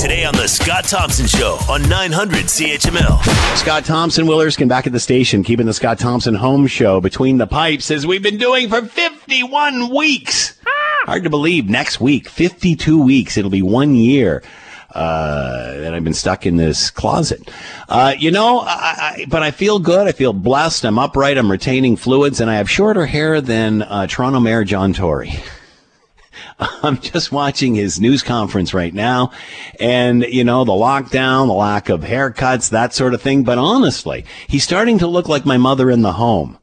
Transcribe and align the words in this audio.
Today 0.00 0.24
on 0.24 0.34
The 0.34 0.48
Scott 0.48 0.84
Thompson 0.84 1.26
Show 1.26 1.58
on 1.68 1.86
900 1.86 2.46
CHML. 2.46 3.22
Scott 3.58 3.84
Thompson, 3.84 4.26
Will 4.26 4.40
Erskine 4.40 4.66
back 4.66 4.86
at 4.86 4.94
the 4.94 4.98
station, 4.98 5.42
keeping 5.42 5.66
the 5.66 5.74
Scott 5.74 5.98
Thompson 5.98 6.34
home 6.34 6.66
show 6.66 7.02
between 7.02 7.36
the 7.36 7.46
pipes 7.46 7.90
as 7.90 8.06
we've 8.06 8.22
been 8.22 8.38
doing 8.38 8.70
for 8.70 8.80
51 8.80 9.94
weeks. 9.94 10.58
Hard 11.04 11.24
to 11.24 11.28
believe. 11.28 11.68
Next 11.68 12.00
week, 12.00 12.30
52 12.30 13.02
weeks. 13.02 13.36
It'll 13.36 13.50
be 13.50 13.60
one 13.60 13.94
year. 13.94 14.42
Uh, 14.94 15.76
that 15.80 15.94
I've 15.94 16.02
been 16.02 16.14
stuck 16.14 16.46
in 16.46 16.56
this 16.56 16.90
closet. 16.90 17.50
Uh, 17.86 18.14
you 18.18 18.30
know, 18.30 18.60
I, 18.60 18.64
I, 19.20 19.26
but 19.28 19.42
I 19.42 19.50
feel 19.50 19.78
good. 19.80 20.08
I 20.08 20.12
feel 20.12 20.32
blessed. 20.32 20.86
I'm 20.86 20.98
upright. 20.98 21.36
I'm 21.36 21.50
retaining 21.50 21.96
fluids, 21.96 22.40
and 22.40 22.50
I 22.50 22.54
have 22.54 22.70
shorter 22.70 23.04
hair 23.04 23.42
than 23.42 23.82
uh, 23.82 24.06
Toronto 24.06 24.40
Mayor 24.40 24.64
John 24.64 24.94
Tory. 24.94 25.34
I'm 26.82 26.98
just 26.98 27.32
watching 27.32 27.74
his 27.74 28.00
news 28.00 28.22
conference 28.22 28.74
right 28.74 28.92
now 28.92 29.32
and, 29.78 30.22
you 30.24 30.44
know, 30.44 30.64
the 30.64 30.72
lockdown, 30.72 31.46
the 31.46 31.54
lack 31.54 31.88
of 31.88 32.02
haircuts, 32.02 32.70
that 32.70 32.92
sort 32.92 33.14
of 33.14 33.22
thing. 33.22 33.44
But 33.44 33.58
honestly, 33.58 34.24
he's 34.46 34.64
starting 34.64 34.98
to 34.98 35.06
look 35.06 35.28
like 35.28 35.46
my 35.46 35.56
mother 35.56 35.90
in 35.90 36.02
the 36.02 36.12
home. 36.12 36.58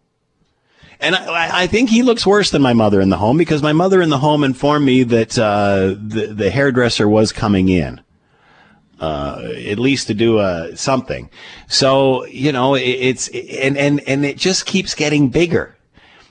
And 1.00 1.16
I, 1.16 1.64
I, 1.64 1.68
think 1.68 1.92
he 1.92 2.02
looks 2.02 2.26
worse 2.26 2.50
than 2.50 2.64
my 2.64 2.74
mother 2.74 3.00
in 3.00 3.10
the 3.10 3.18
home 3.18 3.38
because 3.38 3.62
my 3.62 3.74
mother 3.74 4.02
in 4.02 4.10
the 4.10 4.18
home 4.18 4.44
informed 4.44 4.84
me 4.84 5.04
that 5.04 5.38
uh, 5.38 5.96
the, 6.00 6.34
the 6.36 6.50
hairdresser 6.50 7.08
was 7.08 7.32
coming 7.32 7.70
in. 7.70 8.02
Uh, 9.00 9.52
at 9.68 9.78
least 9.78 10.08
to 10.08 10.16
do 10.16 10.40
uh, 10.40 10.76
something. 10.76 11.30
So, 11.68 12.26
you 12.26 12.52
know, 12.52 12.74
it, 12.74 12.82
it's, 12.82 13.28
and, 13.28 13.78
and, 13.78 14.02
and 14.08 14.26
it 14.26 14.38
just 14.38 14.66
keeps 14.66 14.96
getting 14.96 15.30
bigger. 15.30 15.77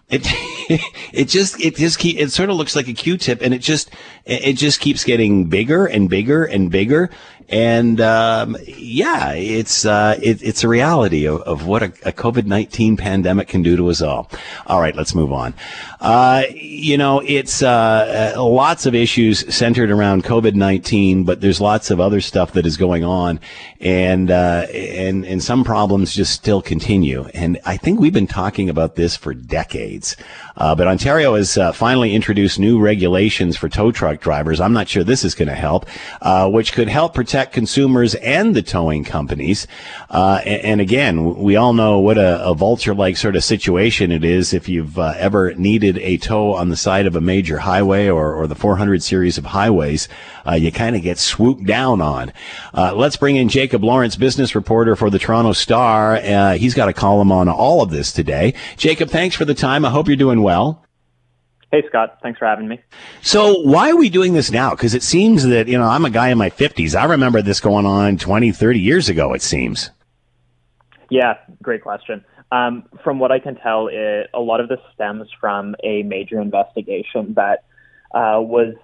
It 0.08 0.22
it 1.12 1.28
just 1.28 1.60
it 1.60 1.76
just 1.76 1.98
keep, 1.98 2.18
it 2.18 2.30
sort 2.30 2.50
of 2.50 2.56
looks 2.56 2.76
like 2.76 2.88
a 2.88 2.92
Q-tip, 2.92 3.40
and 3.42 3.52
it 3.52 3.58
just 3.58 3.90
it 4.24 4.54
just 4.54 4.80
keeps 4.80 5.04
getting 5.04 5.46
bigger 5.46 5.86
and 5.86 6.08
bigger 6.08 6.44
and 6.44 6.70
bigger. 6.70 7.10
And 7.48 8.00
um, 8.00 8.56
yeah, 8.66 9.32
it's 9.34 9.84
uh, 9.84 10.18
it, 10.20 10.42
it's 10.42 10.64
a 10.64 10.68
reality 10.68 11.26
of, 11.28 11.42
of 11.42 11.64
what 11.64 11.82
a, 11.82 11.86
a 12.04 12.12
COVID 12.12 12.46
nineteen 12.46 12.96
pandemic 12.96 13.46
can 13.46 13.62
do 13.62 13.76
to 13.76 13.88
us 13.88 14.02
all. 14.02 14.28
All 14.66 14.80
right, 14.80 14.96
let's 14.96 15.14
move 15.14 15.32
on. 15.32 15.54
Uh, 16.00 16.42
you 16.52 16.98
know, 16.98 17.20
it's 17.24 17.62
uh, 17.62 18.34
uh 18.36 18.42
lots 18.42 18.84
of 18.84 18.96
issues 18.96 19.54
centered 19.54 19.92
around 19.92 20.24
COVID 20.24 20.54
nineteen, 20.54 21.22
but 21.22 21.40
there's 21.40 21.60
lots 21.60 21.92
of 21.92 22.00
other 22.00 22.20
stuff 22.20 22.52
that 22.54 22.66
is 22.66 22.76
going 22.76 23.04
on, 23.04 23.38
and 23.80 24.28
uh, 24.28 24.66
and 24.74 25.24
and 25.24 25.40
some 25.40 25.62
problems 25.62 26.14
just 26.14 26.32
still 26.32 26.60
continue. 26.60 27.26
And 27.32 27.60
I 27.64 27.76
think 27.76 28.00
we've 28.00 28.12
been 28.12 28.26
talking 28.26 28.68
about 28.68 28.96
this 28.96 29.16
for 29.16 29.34
decades. 29.34 30.16
Uh, 30.56 30.74
but 30.74 30.88
Ontario 30.88 31.34
has 31.36 31.56
finally 31.74 32.14
introduced 32.14 32.58
new 32.58 32.80
regulations 32.80 33.58
for 33.58 33.68
tow 33.68 33.92
truck 33.92 34.20
drivers. 34.20 34.58
I'm 34.58 34.72
not 34.72 34.88
sure 34.88 35.04
this 35.04 35.22
is 35.22 35.34
going 35.34 35.48
to 35.48 35.54
help, 35.54 35.86
which 36.50 36.72
could 36.72 36.88
help 36.88 37.12
protect 37.12 37.35
consumers 37.44 38.14
and 38.16 38.54
the 38.54 38.62
towing 38.62 39.04
companies. 39.04 39.66
Uh, 40.10 40.40
and, 40.44 40.62
and, 40.62 40.80
again, 40.80 41.36
we 41.36 41.56
all 41.56 41.72
know 41.72 41.98
what 41.98 42.18
a, 42.18 42.44
a 42.44 42.54
vulture-like 42.54 43.16
sort 43.16 43.36
of 43.36 43.44
situation 43.44 44.12
it 44.12 44.24
is 44.24 44.52
if 44.54 44.68
you've 44.68 44.98
uh, 44.98 45.14
ever 45.16 45.54
needed 45.54 45.98
a 45.98 46.16
tow 46.16 46.54
on 46.54 46.68
the 46.68 46.76
side 46.76 47.06
of 47.06 47.16
a 47.16 47.20
major 47.20 47.58
highway 47.58 48.08
or, 48.08 48.34
or 48.34 48.46
the 48.46 48.54
400 48.54 49.02
series 49.02 49.38
of 49.38 49.44
highways. 49.44 50.08
Uh, 50.46 50.54
you 50.54 50.72
kind 50.72 50.96
of 50.96 51.02
get 51.02 51.18
swooped 51.18 51.64
down 51.64 52.00
on. 52.00 52.32
let's 52.74 53.16
bring 53.16 53.36
in 53.36 53.48
Jacob 53.48 53.82
Lorinc, 53.82 54.16
business 54.18 54.54
reporter 54.54 54.96
for 54.96 55.10
the 55.10 55.18
Toronto 55.18 55.52
Star. 55.52 56.16
he's 56.54 56.74
got 56.74 56.88
a 56.88 56.92
column 56.92 57.32
on 57.32 57.48
all 57.48 57.82
of 57.82 57.90
this 57.90 58.12
today. 58.12 58.54
Jacob, 58.76 59.10
thanks 59.10 59.34
for 59.34 59.44
the 59.44 59.54
time. 59.54 59.84
I 59.84 59.90
hope 59.90 60.06
you're 60.06 60.16
doing 60.16 60.42
well. 60.42 60.85
Hey, 61.72 61.82
Scott. 61.88 62.18
Thanks 62.22 62.38
for 62.38 62.46
having 62.46 62.68
me. 62.68 62.80
So, 63.22 63.60
why 63.62 63.90
are 63.90 63.96
we 63.96 64.08
doing 64.08 64.34
this 64.34 64.50
now? 64.50 64.70
Because 64.70 64.94
it 64.94 65.02
seems 65.02 65.44
that, 65.44 65.66
you 65.66 65.76
know, 65.76 65.86
I'm 65.86 66.04
a 66.04 66.10
guy 66.10 66.28
in 66.28 66.38
my 66.38 66.50
50s. 66.50 66.98
I 66.98 67.04
remember 67.06 67.42
this 67.42 67.60
going 67.60 67.86
on 67.86 68.18
20, 68.18 68.52
30 68.52 68.78
years 68.78 69.08
ago, 69.08 69.34
it 69.34 69.42
seems. 69.42 69.90
Yeah, 71.10 71.34
great 71.62 71.82
question. 71.82 72.24
Um, 72.52 72.84
from 73.02 73.18
what 73.18 73.32
I 73.32 73.40
can 73.40 73.56
tell, 73.56 73.88
it, 73.88 74.30
a 74.32 74.40
lot 74.40 74.60
of 74.60 74.68
this 74.68 74.78
stems 74.94 75.28
from 75.40 75.74
a 75.82 76.02
major 76.04 76.40
investigation 76.40 77.34
that 77.34 77.64
uh, 78.14 78.40
was 78.40 78.74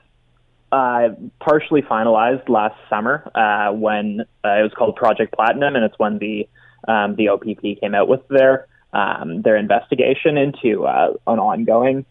uh, 0.72 1.10
partially 1.38 1.82
finalized 1.82 2.48
last 2.48 2.74
summer 2.90 3.30
uh, 3.34 3.72
when 3.72 4.22
uh, 4.44 4.58
it 4.58 4.62
was 4.62 4.72
called 4.76 4.96
Project 4.96 5.32
Platinum, 5.34 5.76
and 5.76 5.84
it's 5.84 5.98
when 5.98 6.18
the 6.18 6.48
um, 6.88 7.14
the 7.14 7.28
OPP 7.28 7.80
came 7.80 7.94
out 7.94 8.08
with 8.08 8.26
their 8.28 8.66
um, 8.92 9.42
their 9.42 9.56
investigation 9.56 10.36
into 10.36 10.84
uh, 10.84 11.12
an 11.28 11.38
ongoing 11.38 12.04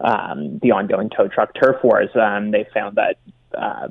um, 0.00 0.58
the 0.62 0.72
ongoing 0.72 1.10
tow 1.10 1.28
truck 1.28 1.50
turf 1.54 1.76
wars. 1.82 2.10
Um, 2.14 2.50
they 2.50 2.66
found 2.72 2.96
that 2.96 3.16
uh, 3.56 3.88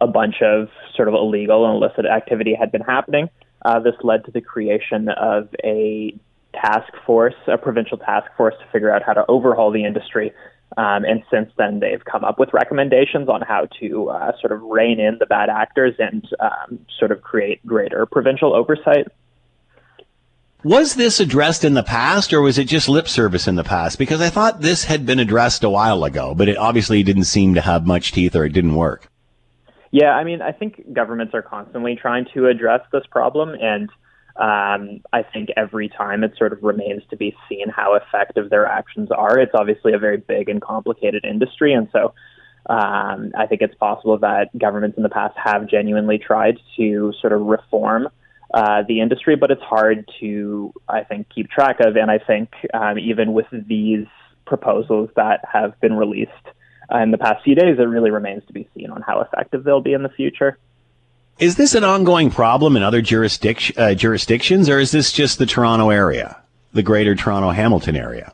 a 0.00 0.06
bunch 0.06 0.42
of 0.42 0.68
sort 0.96 1.08
of 1.08 1.14
illegal 1.14 1.66
and 1.66 1.76
illicit 1.76 2.06
activity 2.06 2.54
had 2.54 2.72
been 2.72 2.82
happening. 2.82 3.28
Uh, 3.64 3.78
this 3.78 3.94
led 4.02 4.24
to 4.24 4.30
the 4.30 4.40
creation 4.40 5.08
of 5.08 5.48
a 5.64 6.14
task 6.52 6.92
force, 7.06 7.34
a 7.46 7.56
provincial 7.56 7.96
task 7.96 8.30
force, 8.36 8.54
to 8.60 8.66
figure 8.72 8.90
out 8.94 9.02
how 9.02 9.12
to 9.12 9.24
overhaul 9.28 9.70
the 9.70 9.84
industry. 9.84 10.32
Um, 10.76 11.04
and 11.04 11.22
since 11.30 11.50
then, 11.58 11.80
they've 11.80 12.04
come 12.04 12.24
up 12.24 12.38
with 12.38 12.52
recommendations 12.52 13.28
on 13.28 13.42
how 13.42 13.68
to 13.80 14.08
uh, 14.08 14.32
sort 14.40 14.52
of 14.52 14.62
rein 14.62 14.98
in 15.00 15.18
the 15.18 15.26
bad 15.26 15.50
actors 15.50 15.94
and 15.98 16.26
um, 16.40 16.80
sort 16.98 17.12
of 17.12 17.22
create 17.22 17.64
greater 17.66 18.06
provincial 18.06 18.54
oversight. 18.54 19.06
Was 20.64 20.94
this 20.94 21.18
addressed 21.18 21.64
in 21.64 21.74
the 21.74 21.82
past 21.82 22.32
or 22.32 22.40
was 22.40 22.56
it 22.56 22.68
just 22.68 22.88
lip 22.88 23.08
service 23.08 23.48
in 23.48 23.56
the 23.56 23.64
past? 23.64 23.98
Because 23.98 24.20
I 24.20 24.28
thought 24.28 24.60
this 24.60 24.84
had 24.84 25.04
been 25.04 25.18
addressed 25.18 25.64
a 25.64 25.70
while 25.70 26.04
ago, 26.04 26.36
but 26.36 26.48
it 26.48 26.56
obviously 26.56 27.02
didn't 27.02 27.24
seem 27.24 27.54
to 27.54 27.60
have 27.60 27.84
much 27.84 28.12
teeth 28.12 28.36
or 28.36 28.44
it 28.44 28.52
didn't 28.52 28.76
work. 28.76 29.08
Yeah, 29.90 30.12
I 30.12 30.22
mean, 30.22 30.40
I 30.40 30.52
think 30.52 30.92
governments 30.92 31.34
are 31.34 31.42
constantly 31.42 31.96
trying 31.96 32.26
to 32.34 32.46
address 32.46 32.80
this 32.92 33.02
problem, 33.10 33.56
and 33.60 33.90
um, 34.36 35.00
I 35.12 35.24
think 35.24 35.48
every 35.56 35.88
time 35.88 36.22
it 36.22 36.34
sort 36.38 36.52
of 36.52 36.62
remains 36.62 37.02
to 37.10 37.16
be 37.16 37.34
seen 37.48 37.68
how 37.68 37.94
effective 37.94 38.48
their 38.48 38.64
actions 38.64 39.10
are. 39.10 39.40
It's 39.40 39.52
obviously 39.54 39.94
a 39.94 39.98
very 39.98 40.18
big 40.18 40.48
and 40.48 40.62
complicated 40.62 41.24
industry, 41.24 41.74
and 41.74 41.88
so 41.92 42.14
um, 42.70 43.32
I 43.36 43.46
think 43.48 43.62
it's 43.62 43.74
possible 43.74 44.16
that 44.18 44.56
governments 44.56 44.96
in 44.96 45.02
the 45.02 45.10
past 45.10 45.36
have 45.36 45.68
genuinely 45.68 46.18
tried 46.18 46.58
to 46.76 47.12
sort 47.20 47.32
of 47.32 47.42
reform 47.42 48.08
uh, 48.52 48.82
the 48.86 49.00
industry, 49.00 49.36
but 49.36 49.50
it's 49.50 49.62
hard 49.62 50.08
to, 50.20 50.72
I 50.88 51.04
think, 51.04 51.28
keep 51.34 51.50
track 51.50 51.80
of. 51.80 51.96
And 51.96 52.10
I 52.10 52.18
think 52.18 52.50
um, 52.74 52.98
even 52.98 53.32
with 53.32 53.46
these 53.50 54.06
proposals 54.46 55.10
that 55.16 55.40
have 55.50 55.80
been 55.80 55.94
released 55.94 56.30
uh, 56.92 56.98
in 56.98 57.10
the 57.10 57.18
past 57.18 57.42
few 57.44 57.54
days, 57.54 57.78
it 57.78 57.82
really 57.82 58.10
remains 58.10 58.44
to 58.46 58.52
be 58.52 58.68
seen 58.74 58.90
on 58.90 59.02
how 59.02 59.20
effective 59.20 59.64
they'll 59.64 59.80
be 59.80 59.94
in 59.94 60.02
the 60.02 60.10
future. 60.10 60.58
Is 61.38 61.56
this 61.56 61.74
an 61.74 61.82
ongoing 61.82 62.30
problem 62.30 62.76
in 62.76 62.82
other 62.82 63.00
jurisdic- 63.00 63.76
uh, 63.78 63.94
jurisdictions, 63.94 64.68
or 64.68 64.78
is 64.78 64.90
this 64.90 65.12
just 65.12 65.38
the 65.38 65.46
Toronto 65.46 65.90
area, 65.90 66.36
the 66.72 66.82
greater 66.82 67.14
Toronto 67.14 67.50
Hamilton 67.50 67.96
area? 67.96 68.32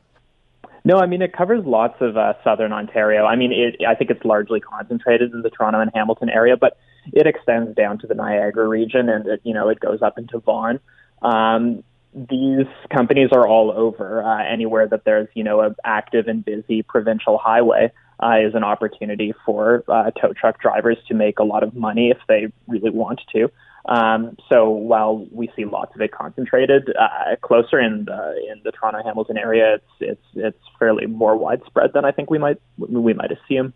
No, 0.85 0.99
I 0.99 1.07
mean 1.07 1.23
it 1.23 1.33
covers 1.33 1.65
lots 1.65 2.01
of 2.01 2.17
uh, 2.17 2.35
southern 2.43 2.73
Ontario. 2.73 3.25
I 3.25 3.37
mean, 3.37 3.53
it, 3.53 3.77
I 3.87 3.95
think 3.95 4.11
it's 4.11 4.25
largely 4.25 4.59
concentrated 4.59 5.33
in 5.33 5.43
the 5.43 5.51
Toronto 5.51 5.81
and 5.81 5.91
Hamilton 5.95 6.29
area, 6.29 6.57
but 6.57 6.79
it 7.13 7.27
extends 7.27 7.75
down 7.75 7.99
to 7.99 8.07
the 8.07 8.15
Niagara 8.15 8.67
region, 8.67 9.09
and 9.09 9.27
it, 9.27 9.41
you 9.45 9.55
know 9.55 9.69
it 9.69 9.81
goes 9.81 10.03
up 10.03 10.19
into 10.19 10.39
Vaughan. 10.39 10.81
Um, 11.23 11.83
these 12.15 12.67
companies 12.95 13.31
are 13.33 13.47
all 13.47 13.71
over. 13.71 14.23
Uh, 14.23 14.45
anywhere 14.45 14.87
that 14.89 15.05
there's 15.05 15.29
you 15.35 15.45
know 15.45 15.61
an 15.61 15.77
active 15.85 16.29
and 16.29 16.45
busy 16.45 16.83
provincial 16.83 17.39
highway 17.39 17.93
uh, 18.23 18.37
is 18.41 18.55
an 18.55 18.65
opportunity 18.65 19.33
for 19.45 19.85
uh, 19.89 20.11
tow 20.13 20.33
truck 20.33 20.61
drivers 20.61 20.99
to 21.09 21.15
make 21.15 21.39
a 21.39 21.45
lot 21.45 21.63
of 21.63 21.75
money 21.75 22.11
if 22.11 22.19
they 22.29 22.53
really 22.67 22.91
want 22.91 23.21
to. 23.35 23.51
Um, 23.89 24.37
so 24.51 24.69
while 24.69 25.27
we 25.33 25.51
see 25.57 25.65
lots 25.65 25.95
of 25.95 26.03
it 26.03 26.13
concentrated 26.13 26.95
uh, 27.01 27.37
closer 27.41 27.81
in 27.81 28.05
the 28.05 28.35
in 28.51 28.61
the 28.63 28.71
Toronto 28.71 29.03
Hamilton 29.03 29.39
area, 29.39 29.77
it's 29.77 29.85
it's 30.01 30.27
it's 30.35 30.65
fairly 30.79 31.07
more 31.07 31.37
widespread 31.37 31.93
than 31.95 32.05
I 32.05 32.13
think 32.13 32.31
we 32.31 32.39
might 32.39 32.61
we 32.77 33.15
might 33.15 33.31
assume. 33.33 33.73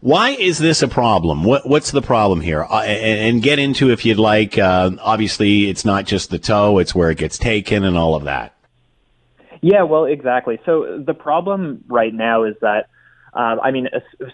Why 0.00 0.30
is 0.30 0.58
this 0.58 0.82
a 0.82 0.88
problem? 0.88 1.44
What, 1.44 1.68
what's 1.68 1.90
the 1.90 2.02
problem 2.02 2.40
here? 2.40 2.64
Uh, 2.64 2.82
and, 2.82 3.42
get 3.42 3.58
into 3.58 3.90
if 3.90 4.04
you'd 4.04 4.18
like. 4.18 4.58
Uh, 4.58 4.90
obviously, 5.00 5.68
it's 5.68 5.84
not 5.84 6.04
just 6.04 6.30
the 6.30 6.38
toe, 6.38 6.78
it's 6.78 6.94
where 6.94 7.10
it 7.10 7.18
gets 7.18 7.38
taken 7.38 7.84
and 7.84 7.96
all 7.96 8.14
of 8.14 8.24
that. 8.24 8.54
Yeah, 9.62 9.82
well, 9.84 10.04
exactly. 10.04 10.60
So 10.66 11.02
the 11.04 11.14
problem 11.14 11.84
right 11.88 12.12
now 12.12 12.44
is 12.44 12.54
that, 12.60 12.88
uh, 13.32 13.56
I 13.62 13.70
mean, 13.70 13.88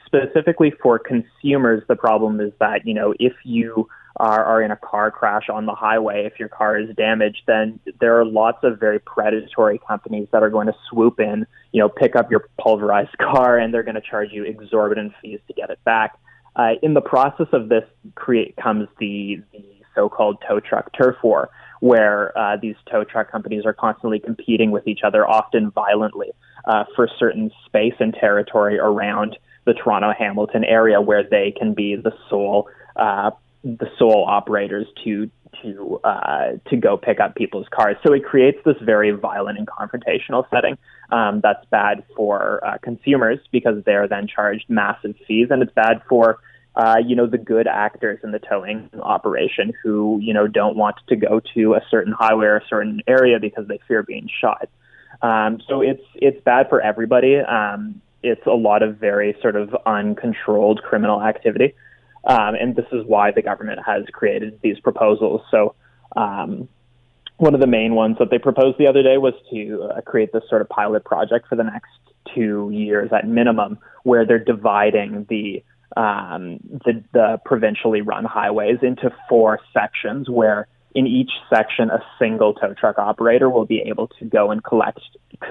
specifically 0.06 0.72
for 0.82 0.98
consumers, 0.98 1.84
the 1.86 1.94
problem 1.94 2.40
is 2.40 2.52
that 2.58 2.84
you 2.84 2.94
know 2.94 3.14
if 3.20 3.34
you 3.44 3.88
are, 4.20 4.44
are 4.44 4.62
in 4.62 4.70
a 4.70 4.76
car 4.76 5.10
crash 5.10 5.48
on 5.48 5.64
the 5.64 5.74
highway, 5.74 6.26
if 6.26 6.38
your 6.38 6.50
car 6.50 6.78
is 6.78 6.94
damaged, 6.94 7.40
then 7.46 7.80
there 8.00 8.20
are 8.20 8.24
lots 8.24 8.58
of 8.62 8.78
very 8.78 8.98
predatory 8.98 9.80
companies 9.88 10.28
that 10.30 10.42
are 10.42 10.50
going 10.50 10.66
to 10.66 10.74
swoop 10.90 11.18
in, 11.18 11.46
you 11.72 11.80
know, 11.80 11.88
pick 11.88 12.14
up 12.14 12.30
your 12.30 12.46
pulverized 12.60 13.16
car, 13.18 13.58
and 13.58 13.72
they're 13.72 13.82
going 13.82 13.94
to 13.94 14.02
charge 14.02 14.28
you 14.30 14.44
exorbitant 14.44 15.14
fees 15.22 15.40
to 15.46 15.54
get 15.54 15.70
it 15.70 15.82
back. 15.84 16.18
Uh, 16.54 16.72
in 16.82 16.92
the 16.92 17.00
process 17.00 17.46
of 17.54 17.70
this, 17.70 17.84
create 18.14 18.54
comes 18.56 18.88
the, 18.98 19.40
the 19.52 19.64
so-called 19.94 20.36
tow 20.46 20.60
truck 20.60 20.90
turf 20.92 21.16
war, 21.24 21.48
where 21.80 22.36
uh, 22.38 22.58
these 22.60 22.76
tow 22.90 23.04
truck 23.04 23.32
companies 23.32 23.64
are 23.64 23.72
constantly 23.72 24.18
competing 24.18 24.70
with 24.70 24.86
each 24.86 25.00
other, 25.02 25.26
often 25.26 25.70
violently, 25.70 26.30
uh, 26.66 26.84
for 26.94 27.08
certain 27.18 27.50
space 27.64 27.94
and 28.00 28.12
territory 28.12 28.78
around 28.78 29.38
the 29.64 29.72
Toronto 29.72 30.12
Hamilton 30.16 30.64
area, 30.64 31.00
where 31.00 31.22
they 31.22 31.54
can 31.56 31.72
be 31.72 31.96
the 31.96 32.12
sole 32.28 32.68
uh, 32.96 33.30
the 33.62 33.90
sole 33.98 34.24
operators 34.26 34.86
to 35.04 35.30
to 35.62 36.00
uh, 36.04 36.52
to 36.68 36.76
go 36.76 36.96
pick 36.96 37.20
up 37.20 37.34
people's 37.34 37.66
cars. 37.70 37.96
So 38.06 38.12
it 38.12 38.24
creates 38.24 38.58
this 38.64 38.76
very 38.82 39.10
violent 39.10 39.58
and 39.58 39.66
confrontational 39.66 40.48
setting 40.50 40.78
um, 41.10 41.40
that's 41.42 41.64
bad 41.66 42.04
for 42.16 42.64
uh, 42.64 42.78
consumers 42.82 43.38
because 43.50 43.82
they're 43.84 44.08
then 44.08 44.26
charged 44.26 44.64
massive 44.68 45.14
fees, 45.26 45.48
and 45.50 45.62
it's 45.62 45.72
bad 45.72 46.02
for 46.08 46.38
uh, 46.76 46.96
you 47.04 47.16
know 47.16 47.26
the 47.26 47.38
good 47.38 47.66
actors 47.66 48.20
in 48.22 48.30
the 48.30 48.38
towing 48.38 48.88
operation 49.02 49.72
who 49.82 50.18
you 50.22 50.32
know 50.32 50.46
don't 50.46 50.76
want 50.76 50.96
to 51.08 51.16
go 51.16 51.40
to 51.54 51.74
a 51.74 51.80
certain 51.90 52.12
highway 52.12 52.46
or 52.46 52.56
a 52.56 52.66
certain 52.68 53.02
area 53.06 53.38
because 53.40 53.66
they 53.66 53.80
fear 53.88 54.02
being 54.02 54.28
shot. 54.40 54.68
Um, 55.22 55.60
so 55.68 55.80
it's 55.80 56.04
it's 56.14 56.42
bad 56.44 56.68
for 56.68 56.80
everybody. 56.80 57.36
Um, 57.36 58.00
it's 58.22 58.46
a 58.46 58.50
lot 58.50 58.82
of 58.82 58.98
very 58.98 59.36
sort 59.40 59.56
of 59.56 59.74
uncontrolled 59.86 60.82
criminal 60.82 61.22
activity. 61.22 61.74
Um, 62.24 62.54
and 62.54 62.76
this 62.76 62.86
is 62.92 63.04
why 63.06 63.30
the 63.30 63.42
government 63.42 63.80
has 63.84 64.04
created 64.12 64.58
these 64.62 64.78
proposals. 64.80 65.40
So, 65.50 65.74
um, 66.16 66.68
one 67.38 67.54
of 67.54 67.60
the 67.60 67.66
main 67.66 67.94
ones 67.94 68.16
that 68.18 68.28
they 68.30 68.38
proposed 68.38 68.76
the 68.76 68.86
other 68.86 69.02
day 69.02 69.16
was 69.16 69.32
to 69.50 69.90
uh, 69.90 70.00
create 70.02 70.30
this 70.30 70.42
sort 70.50 70.60
of 70.60 70.68
pilot 70.68 71.04
project 71.04 71.46
for 71.48 71.56
the 71.56 71.64
next 71.64 71.88
two 72.34 72.70
years 72.70 73.10
at 73.12 73.26
minimum, 73.26 73.78
where 74.02 74.26
they're 74.26 74.38
dividing 74.38 75.26
the 75.30 75.64
um, 75.96 76.60
the, 76.84 77.02
the 77.12 77.40
provincially 77.44 78.00
run 78.02 78.24
highways 78.24 78.78
into 78.82 79.10
four 79.28 79.58
sections, 79.72 80.28
where 80.28 80.68
in 80.94 81.06
each 81.06 81.30
section 81.48 81.90
a 81.90 82.02
single 82.18 82.54
tow 82.54 82.74
truck 82.74 82.98
operator 82.98 83.48
will 83.48 83.64
be 83.64 83.80
able 83.80 84.08
to 84.18 84.24
go 84.24 84.50
and 84.50 84.62
collect 84.62 85.00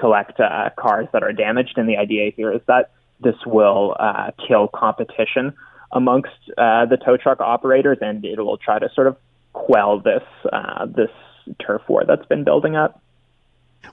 collect 0.00 0.38
uh, 0.38 0.70
cars 0.78 1.08
that 1.12 1.22
are 1.24 1.32
damaged. 1.32 1.74
And 1.76 1.88
the 1.88 1.96
idea 1.96 2.30
here 2.36 2.52
is 2.52 2.60
that 2.68 2.92
this 3.20 3.36
will 3.44 3.96
uh, 3.98 4.30
kill 4.46 4.68
competition 4.68 5.54
amongst 5.92 6.30
uh, 6.56 6.86
the 6.86 6.96
tow 6.96 7.16
truck 7.16 7.40
operators, 7.40 7.98
and 8.00 8.24
it 8.24 8.38
will 8.38 8.58
try 8.58 8.78
to 8.78 8.88
sort 8.94 9.06
of 9.06 9.16
quell 9.52 10.00
this 10.00 10.22
uh, 10.52 10.86
this 10.86 11.10
turf 11.58 11.82
war 11.88 12.04
that's 12.06 12.26
been 12.26 12.44
building 12.44 12.76
up. 12.76 13.02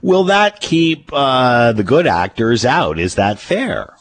Will 0.02 0.24
that 0.24 0.60
keep 0.60 1.10
uh, 1.12 1.72
the 1.72 1.82
good 1.82 2.06
actors 2.06 2.64
out? 2.64 2.98
Is 2.98 3.14
that 3.16 3.38
fair? 3.38 3.94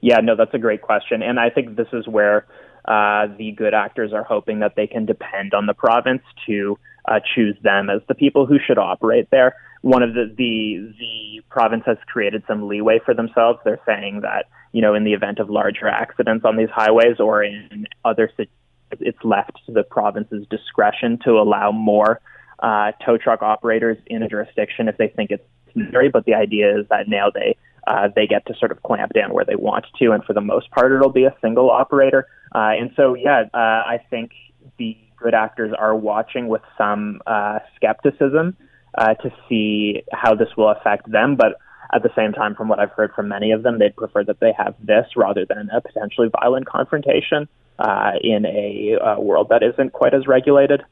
Yeah, 0.00 0.18
no, 0.18 0.36
that's 0.36 0.54
a 0.54 0.58
great 0.58 0.82
question, 0.82 1.22
and 1.22 1.40
I 1.40 1.50
think 1.50 1.76
this 1.76 1.88
is 1.92 2.06
where 2.06 2.46
uh, 2.84 3.26
the 3.36 3.52
good 3.52 3.74
actors 3.74 4.12
are 4.12 4.22
hoping 4.22 4.60
that 4.60 4.76
they 4.76 4.86
can 4.86 5.06
depend 5.06 5.54
on 5.54 5.66
the 5.66 5.74
province 5.74 6.22
to 6.46 6.78
uh, 7.06 7.20
choose 7.34 7.56
them 7.62 7.90
as 7.90 8.02
the 8.08 8.14
people 8.14 8.46
who 8.46 8.58
should 8.64 8.78
operate 8.78 9.28
there. 9.30 9.56
One 9.82 10.02
of 10.02 10.14
the, 10.14 10.32
the 10.36 10.94
the 10.98 11.42
province 11.48 11.84
has 11.86 11.98
created 12.06 12.42
some 12.48 12.68
leeway 12.68 13.00
for 13.04 13.14
themselves. 13.14 13.58
They're 13.64 13.80
saying 13.86 14.20
that 14.22 14.46
you 14.72 14.82
know 14.82 14.94
in 14.94 15.04
the 15.04 15.12
event 15.12 15.38
of 15.38 15.50
larger 15.50 15.88
accidents 15.88 16.44
on 16.44 16.56
these 16.56 16.70
highways 16.70 17.20
or 17.20 17.42
in 17.42 17.86
other 18.04 18.28
situations, 18.28 18.52
it's 19.00 19.24
left 19.24 19.58
to 19.66 19.72
the 19.72 19.82
province's 19.82 20.46
discretion 20.48 21.18
to 21.24 21.32
allow 21.32 21.72
more 21.72 22.20
uh, 22.60 22.92
tow 23.04 23.18
truck 23.18 23.42
operators 23.42 23.98
in 24.06 24.22
a 24.22 24.28
jurisdiction 24.28 24.88
if 24.88 24.96
they 24.96 25.08
think 25.08 25.30
it's 25.30 25.44
necessary. 25.74 26.08
But 26.08 26.24
the 26.24 26.34
idea 26.34 26.78
is 26.78 26.86
that 26.88 27.08
now 27.08 27.30
they 27.32 27.56
uh, 27.86 28.08
they 28.14 28.26
get 28.26 28.44
to 28.46 28.54
sort 28.58 28.72
of 28.72 28.82
clamp 28.82 29.12
down 29.12 29.32
where 29.32 29.44
they 29.44 29.56
want 29.56 29.86
to, 29.98 30.12
and 30.12 30.24
for 30.24 30.32
the 30.32 30.40
most 30.40 30.70
part, 30.70 30.92
it'll 30.92 31.10
be 31.10 31.24
a 31.24 31.34
single 31.40 31.70
operator. 31.70 32.26
Uh, 32.54 32.72
and 32.78 32.90
so, 32.96 33.14
yeah, 33.14 33.44
uh, 33.54 33.58
I 33.58 34.00
think 34.10 34.32
the 34.78 34.96
good 35.16 35.34
actors 35.34 35.72
are 35.78 35.94
watching 35.94 36.48
with 36.48 36.62
some 36.76 37.20
uh, 37.26 37.60
skepticism 37.76 38.56
uh, 38.96 39.14
to 39.14 39.30
see 39.48 40.02
how 40.12 40.34
this 40.34 40.48
will 40.56 40.70
affect 40.70 41.10
them. 41.10 41.36
But 41.36 41.58
at 41.92 42.02
the 42.02 42.10
same 42.16 42.32
time, 42.32 42.54
from 42.54 42.68
what 42.68 42.78
I've 42.78 42.90
heard 42.90 43.12
from 43.14 43.28
many 43.28 43.52
of 43.52 43.62
them, 43.62 43.78
they'd 43.78 43.96
prefer 43.96 44.24
that 44.24 44.40
they 44.40 44.52
have 44.56 44.74
this 44.82 45.06
rather 45.16 45.44
than 45.44 45.70
a 45.70 45.80
potentially 45.80 46.28
violent 46.28 46.66
confrontation 46.66 47.48
uh, 47.78 48.12
in 48.20 48.44
a 48.46 48.96
uh, 48.96 49.20
world 49.20 49.48
that 49.50 49.62
isn't 49.62 49.92
quite 49.92 50.14
as 50.14 50.26
regulated. 50.26 50.82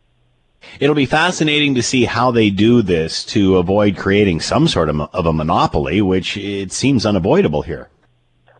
It'll 0.80 0.94
be 0.94 1.06
fascinating 1.06 1.74
to 1.74 1.82
see 1.82 2.04
how 2.04 2.30
they 2.30 2.50
do 2.50 2.82
this 2.82 3.24
to 3.26 3.58
avoid 3.58 3.96
creating 3.96 4.40
some 4.40 4.66
sort 4.66 4.88
of, 4.88 5.00
of 5.00 5.26
a 5.26 5.32
monopoly, 5.32 6.00
which 6.00 6.36
it 6.36 6.72
seems 6.72 7.04
unavoidable 7.04 7.62
here. 7.62 7.88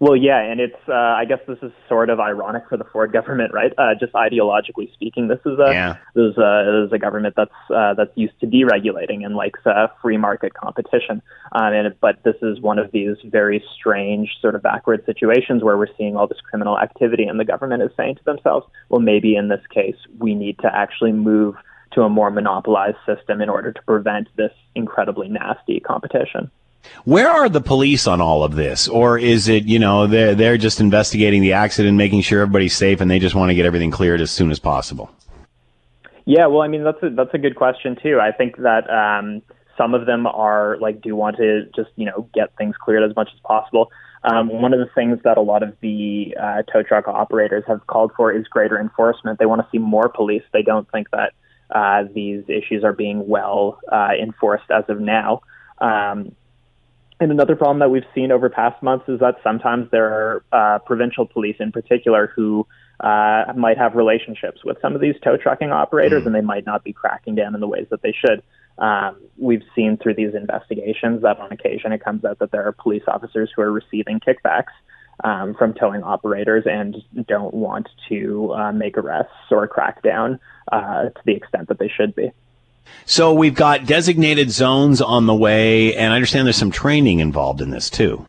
Well, 0.01 0.17
yeah, 0.17 0.41
and 0.41 0.61
it's 0.61 0.77
uh, 0.89 0.93
I 0.93 1.25
guess 1.25 1.39
this 1.47 1.59
is 1.63 1.71
sort 1.89 2.11
of 2.11 2.19
ironic 2.19 2.65
for 2.69 2.77
the 2.77 2.85
Ford 2.85 3.13
government, 3.13 3.55
right? 3.55 3.73
Uh, 3.79 3.95
just 3.99 4.13
ideologically 4.13 4.93
speaking, 4.93 5.29
this 5.29 5.39
is 5.47 5.59
a 5.59 5.73
yeah. 5.73 5.97
this 6.15 6.33
is 6.33 6.37
a, 6.37 6.81
this 6.83 6.89
is 6.89 6.93
a 6.93 6.99
government 6.99 7.35
that's 7.37 7.55
uh, 7.73 7.95
that's 7.95 8.11
used 8.17 8.39
to 8.41 8.47
deregulating 8.47 9.25
and 9.25 9.37
likes 9.37 9.61
uh, 9.65 9.87
free 10.03 10.17
market 10.17 10.53
competition. 10.55 11.23
Um, 11.53 11.73
and 11.73 11.95
but 12.01 12.23
this 12.25 12.35
is 12.43 12.61
one 12.61 12.79
of 12.79 12.91
these 12.91 13.17
very 13.25 13.65
strange 13.77 14.31
sort 14.41 14.57
of 14.57 14.63
backward 14.63 15.07
situations 15.07 15.63
where 15.63 15.79
we're 15.79 15.95
seeing 15.97 16.17
all 16.17 16.27
this 16.27 16.41
criminal 16.41 16.79
activity, 16.79 17.25
and 17.25 17.39
the 17.39 17.45
government 17.45 17.83
is 17.83 17.91
saying 17.97 18.17
to 18.17 18.25
themselves, 18.25 18.67
well, 18.89 19.01
maybe 19.01 19.37
in 19.37 19.49
this 19.49 19.63
case 19.73 19.97
we 20.19 20.35
need 20.35 20.59
to 20.59 20.75
actually 20.75 21.13
move 21.13 21.55
to 21.93 22.03
a 22.03 22.09
more 22.09 22.31
monopolized 22.31 22.97
system 23.07 23.41
in 23.41 23.49
order 23.49 23.73
to 23.73 23.83
prevent 23.83 24.27
this 24.37 24.53
incredibly 24.75 25.29
nasty 25.29 25.79
competition. 25.79 26.51
Where 27.05 27.31
are 27.31 27.49
the 27.49 27.61
police 27.61 28.07
on 28.07 28.21
all 28.21 28.45
of 28.45 28.57
this? 28.57 28.89
Or 28.89 29.19
is 29.19 29.49
it, 29.49 29.65
you 29.65 29.79
know, 29.79 30.07
they're, 30.07 30.35
they're 30.35 30.57
just 30.57 30.81
investigating 30.81 31.43
the 31.43 31.53
accident, 31.53 31.97
making 31.97 32.23
sure 32.23 32.43
everybody's 32.43 32.77
safe, 32.77 33.01
and 33.01 33.11
they 33.11 33.19
just 33.19 33.35
want 33.35 33.51
to 33.51 33.55
get 33.55 33.67
everything 33.67 33.91
cleared 33.91 34.21
as 34.21 34.31
soon 34.31 34.51
as 34.51 34.59
possible? 34.59 35.11
Yeah, 36.25 36.47
well, 36.47 36.63
I 36.63 36.69
mean, 36.69 36.85
that's 36.85 37.03
a, 37.03 37.11
that's 37.11 37.35
a 37.35 37.39
good 37.39 37.57
question, 37.57 37.97
too. 38.03 38.21
I 38.21 38.33
think 38.33 38.57
that 38.59 38.89
um, 38.89 39.43
some 39.77 39.93
of 39.93 40.07
them 40.07 40.27
are, 40.27 40.79
like, 40.79 41.03
do 41.03 41.15
want 41.15 41.37
to 41.37 41.67
just, 41.77 41.91
you 41.97 42.07
know, 42.07 42.29
get 42.33 42.57
things 42.57 42.77
cleared 42.83 43.09
as 43.09 43.15
much 43.15 43.29
as 43.35 43.41
possible. 43.41 43.91
Um, 44.23 44.49
one 44.49 44.73
of 44.73 44.79
the 44.79 44.89
things 44.95 45.19
that 45.25 45.37
a 45.37 45.43
lot 45.43 45.63
of 45.63 45.77
the 45.83 46.35
uh, 46.41 46.63
tow 46.63 46.83
truck 46.83 47.07
operators 47.07 47.63
have 47.67 47.87
called 47.87 48.13
for 48.17 48.33
is 48.33 48.49
greater 48.49 48.81
enforcement. 48.81 49.39
They 49.39 49.45
want 49.45 49.61
to 49.61 49.69
see 49.71 49.77
more 49.77 50.09
police. 50.09 50.43
They 50.51 50.63
don't 50.63 50.91
think 50.91 51.11
that 51.11 51.35
uh, 51.71 52.05
these 52.15 52.43
issues 52.49 52.85
are 52.85 52.95
being 52.95 53.29
well 53.29 53.81
uh, 53.93 54.13
enforced 54.19 54.71
as 54.71 54.85
of 54.89 54.99
now. 55.01 55.43
Um, 55.79 56.35
and 57.21 57.31
another 57.31 57.55
problem 57.57 57.79
that 57.79 57.91
we've 57.91 58.03
seen 58.15 58.33
over 58.33 58.51
past 58.51 58.83
months 58.83 59.09
is 59.09 59.21
that 59.21 59.37
sometimes 59.43 59.91
there 59.91 60.07
are 60.07 60.45
uh, 60.53 60.79
provincial 60.81 61.27
police 61.27 61.57
in 61.61 61.71
particular 61.71 62.33
who 62.35 62.67
uh, 63.01 63.53
might 63.57 63.79
have 63.79 63.95
relationships 63.95 64.65
with 64.65 64.77
some 64.81 64.95
of 64.95 65.01
these 65.01 65.15
tow 65.23 65.37
trucking 65.37 65.71
operators 65.71 66.23
mm. 66.23 66.27
and 66.27 66.35
they 66.35 66.41
might 66.41 66.67
not 66.67 66.83
be 66.83 66.93
cracking 66.93 67.35
down 67.35 67.55
in 67.55 67.61
the 67.61 67.69
ways 67.69 67.87
that 67.91 68.03
they 68.03 68.13
should. 68.13 68.43
Um, 68.79 69.17
we've 69.39 69.63
seen 69.77 69.97
through 69.97 70.15
these 70.15 70.35
investigations 70.35 71.23
that 71.23 71.39
on 71.39 71.53
occasion 71.53 71.93
it 71.93 72.03
comes 72.03 72.25
out 72.25 72.41
that 72.41 72.51
there 72.51 72.67
are 72.67 72.73
police 72.73 73.05
officers 73.07 73.51
who 73.55 73.63
are 73.63 73.71
receiving 73.71 74.19
kickbacks 74.19 74.73
um, 75.23 75.55
from 75.55 75.75
towing 75.75 76.03
operators 76.03 76.65
and 76.67 76.97
don't 77.29 77.55
want 77.55 77.89
to 78.09 78.53
uh, 78.53 78.73
make 78.73 78.99
arrests 78.99 79.33
or 79.51 79.69
crack 79.69 80.03
down 80.03 80.41
uh, 80.73 81.05
to 81.05 81.21
the 81.25 81.35
extent 81.35 81.69
that 81.69 81.79
they 81.79 81.89
should 81.89 82.15
be. 82.17 82.33
So 83.07 83.35
we've 83.35 83.55
got 83.55 83.87
designated 83.87 84.51
zones 84.51 85.01
on 85.01 85.27
the 85.27 85.35
way, 85.35 85.95
and 85.95 86.13
I 86.13 86.17
understand 86.17 86.47
there's 86.47 86.57
some 86.57 86.71
training 86.71 87.21
involved 87.21 87.61
in 87.61 87.71
this 87.71 87.91
too. 87.91 88.27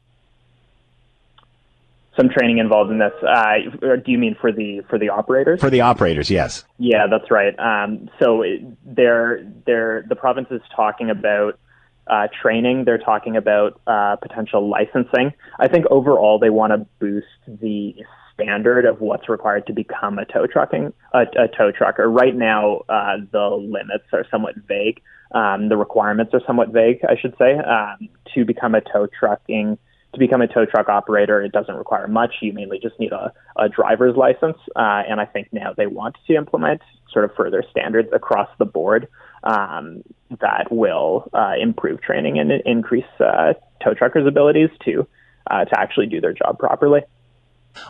Some 2.18 2.30
training 2.30 2.60
involved 2.60 2.92
in 2.92 3.00
this. 3.00 3.14
Uh, 3.22 3.98
do 3.98 4.12
you 4.12 4.18
mean 4.18 4.36
for 4.40 4.52
the 4.52 4.82
for 4.90 4.98
the 4.98 5.10
operators? 5.10 5.60
For 5.60 5.70
the 5.70 5.82
operators, 5.82 6.30
yes. 6.30 6.64
Yeah, 6.78 7.08
that's 7.10 7.30
right. 7.30 7.58
Um, 7.60 8.10
so 8.20 8.44
they're 8.86 9.46
they're 9.66 10.06
the 10.08 10.16
province 10.16 10.48
is 10.50 10.62
talking 10.74 11.10
about 11.10 11.60
uh, 12.08 12.28
training. 12.42 12.86
They're 12.86 12.98
talking 12.98 13.36
about 13.36 13.82
uh, 13.86 14.16
potential 14.18 14.70
licensing. 14.70 15.34
I 15.60 15.68
think 15.68 15.86
overall 15.90 16.40
they 16.40 16.50
want 16.50 16.72
to 16.72 16.86
boost 17.00 17.28
the 17.48 17.96
standard 18.36 18.86
of 18.86 19.02
what's 19.02 19.28
required 19.30 19.66
to 19.68 19.74
become 19.74 20.20
a 20.20 20.26
tow 20.26 20.46
trucking 20.46 20.94
a, 21.14 21.22
a 21.22 21.48
tow 21.48 21.72
trucker. 21.72 22.10
Right 22.10 22.36
now, 22.36 22.82
uh, 22.88 23.18
the 23.32 23.50
limits 23.50 24.06
are 24.14 24.26
somewhat 24.30 24.56
vague. 24.68 25.02
Um, 25.32 25.70
the 25.70 25.78
requirements 25.78 26.34
are 26.34 26.42
somewhat 26.46 26.70
vague, 26.70 27.00
I 27.08 27.16
should 27.20 27.36
say. 27.38 27.56
Um, 27.58 28.10
to 28.34 28.46
become 28.46 28.76
a 28.76 28.82
tow 28.82 29.08
trucking 29.08 29.78
to 30.16 30.20
become 30.20 30.42
a 30.42 30.48
tow 30.48 30.66
truck 30.66 30.90
operator, 30.90 31.42
it 31.42 31.52
doesn't 31.52 31.76
require 31.76 32.08
much. 32.08 32.36
You 32.42 32.54
mainly 32.54 32.80
just 32.82 33.00
need 33.00 33.12
a, 33.12 33.34
a 33.58 33.70
driver's 33.70 34.16
license, 34.16 34.58
uh, 34.76 35.04
and 35.08 35.20
I 35.20 35.26
think 35.26 35.50
now 35.52 35.74
they 35.76 35.88
want 35.88 36.16
to 36.28 36.36
implement 36.36 36.82
sort 37.12 37.26
of 37.26 37.32
further 37.36 37.64
standards 37.70 38.10
across 38.14 38.50
the 38.58 38.66
board 38.66 39.08
um, 39.44 40.04
that 40.42 40.72
will 40.72 41.30
uh, 41.34 41.54
improve 41.62 42.02
training 42.02 42.40
and 42.40 42.52
increase 42.66 43.06
uh, 43.20 43.54
tow 43.84 43.94
truckers' 43.94 44.26
abilities 44.28 44.70
to 44.86 45.08
uh, 45.52 45.66
to 45.66 45.80
actually 45.80 46.08
do 46.08 46.20
their 46.20 46.34
job 46.34 46.58
properly. 46.58 47.02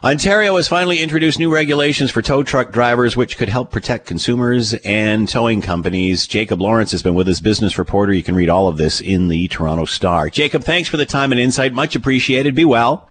Ontario 0.03 0.55
has 0.57 0.67
finally 0.67 0.99
introduced 0.99 1.39
new 1.39 1.53
regulations 1.53 2.11
for 2.11 2.21
tow 2.21 2.43
truck 2.43 2.71
drivers, 2.71 3.15
which 3.15 3.37
could 3.37 3.49
help 3.49 3.71
protect 3.71 4.05
consumers 4.05 4.73
and 4.85 5.27
towing 5.29 5.61
companies. 5.61 6.27
Jacob 6.27 6.61
Lorinc 6.61 6.91
has 6.91 7.03
been 7.03 7.15
with 7.15 7.27
us, 7.27 7.39
business 7.39 7.77
reporter. 7.77 8.13
You 8.13 8.23
can 8.23 8.35
read 8.35 8.49
all 8.49 8.67
of 8.67 8.77
this 8.77 9.01
in 9.01 9.27
the 9.27 9.47
Toronto 9.47 9.85
Star. 9.85 10.29
Jacob, 10.29 10.63
thanks 10.63 10.89
for 10.89 10.97
the 10.97 11.05
time 11.05 11.31
and 11.31 11.39
insight. 11.39 11.73
Much 11.73 11.95
appreciated. 11.95 12.55
Be 12.55 12.65
well. 12.65 13.09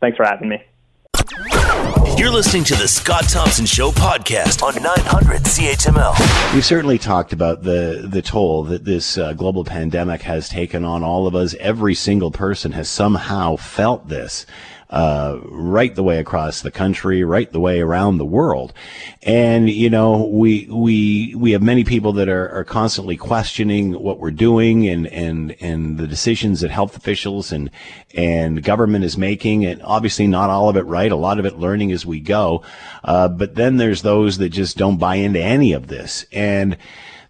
Thanks 0.00 0.16
for 0.16 0.24
having 0.24 0.48
me. 0.48 0.62
You're 2.18 2.30
listening 2.30 2.64
to 2.64 2.74
the 2.74 2.86
Scott 2.86 3.24
Thompson 3.28 3.66
Show 3.66 3.90
podcast 3.90 4.62
on 4.62 4.80
900 4.80 5.42
CHML. 5.42 6.54
We've 6.54 6.64
certainly 6.64 6.98
talked 6.98 7.32
about 7.32 7.62
the 7.62 8.06
the 8.08 8.22
toll 8.22 8.64
that 8.64 8.84
this 8.84 9.18
uh, 9.18 9.32
global 9.32 9.64
pandemic 9.64 10.22
has 10.22 10.48
taken 10.48 10.84
on 10.84 11.02
all 11.02 11.26
of 11.26 11.34
us. 11.34 11.54
Every 11.58 11.94
single 11.94 12.30
person 12.30 12.72
has 12.72 12.88
somehow 12.88 13.56
felt 13.56 14.08
this. 14.08 14.46
Uh, 14.92 15.40
right 15.44 15.94
the 15.94 16.02
way 16.02 16.18
across 16.18 16.60
the 16.60 16.70
country, 16.70 17.24
right 17.24 17.50
the 17.50 17.58
way 17.58 17.80
around 17.80 18.18
the 18.18 18.24
world. 18.26 18.74
And, 19.22 19.70
you 19.70 19.88
know, 19.88 20.26
we, 20.26 20.68
we, 20.70 21.34
we 21.34 21.52
have 21.52 21.62
many 21.62 21.82
people 21.82 22.12
that 22.12 22.28
are, 22.28 22.50
are 22.50 22.64
constantly 22.64 23.16
questioning 23.16 23.94
what 23.94 24.18
we're 24.18 24.30
doing 24.30 24.86
and, 24.86 25.06
and, 25.06 25.56
and 25.60 25.96
the 25.96 26.06
decisions 26.06 26.60
that 26.60 26.70
health 26.70 26.94
officials 26.94 27.52
and, 27.52 27.70
and 28.14 28.62
government 28.62 29.04
is 29.04 29.16
making. 29.16 29.64
And 29.64 29.80
obviously 29.82 30.26
not 30.26 30.50
all 30.50 30.68
of 30.68 30.76
it 30.76 30.82
right. 30.82 31.10
A 31.10 31.16
lot 31.16 31.38
of 31.38 31.46
it 31.46 31.58
learning 31.58 31.90
as 31.90 32.04
we 32.04 32.20
go. 32.20 32.62
Uh, 33.02 33.28
but 33.28 33.54
then 33.54 33.78
there's 33.78 34.02
those 34.02 34.36
that 34.38 34.50
just 34.50 34.76
don't 34.76 34.98
buy 34.98 35.14
into 35.14 35.40
any 35.40 35.72
of 35.72 35.86
this. 35.86 36.26
And, 36.32 36.76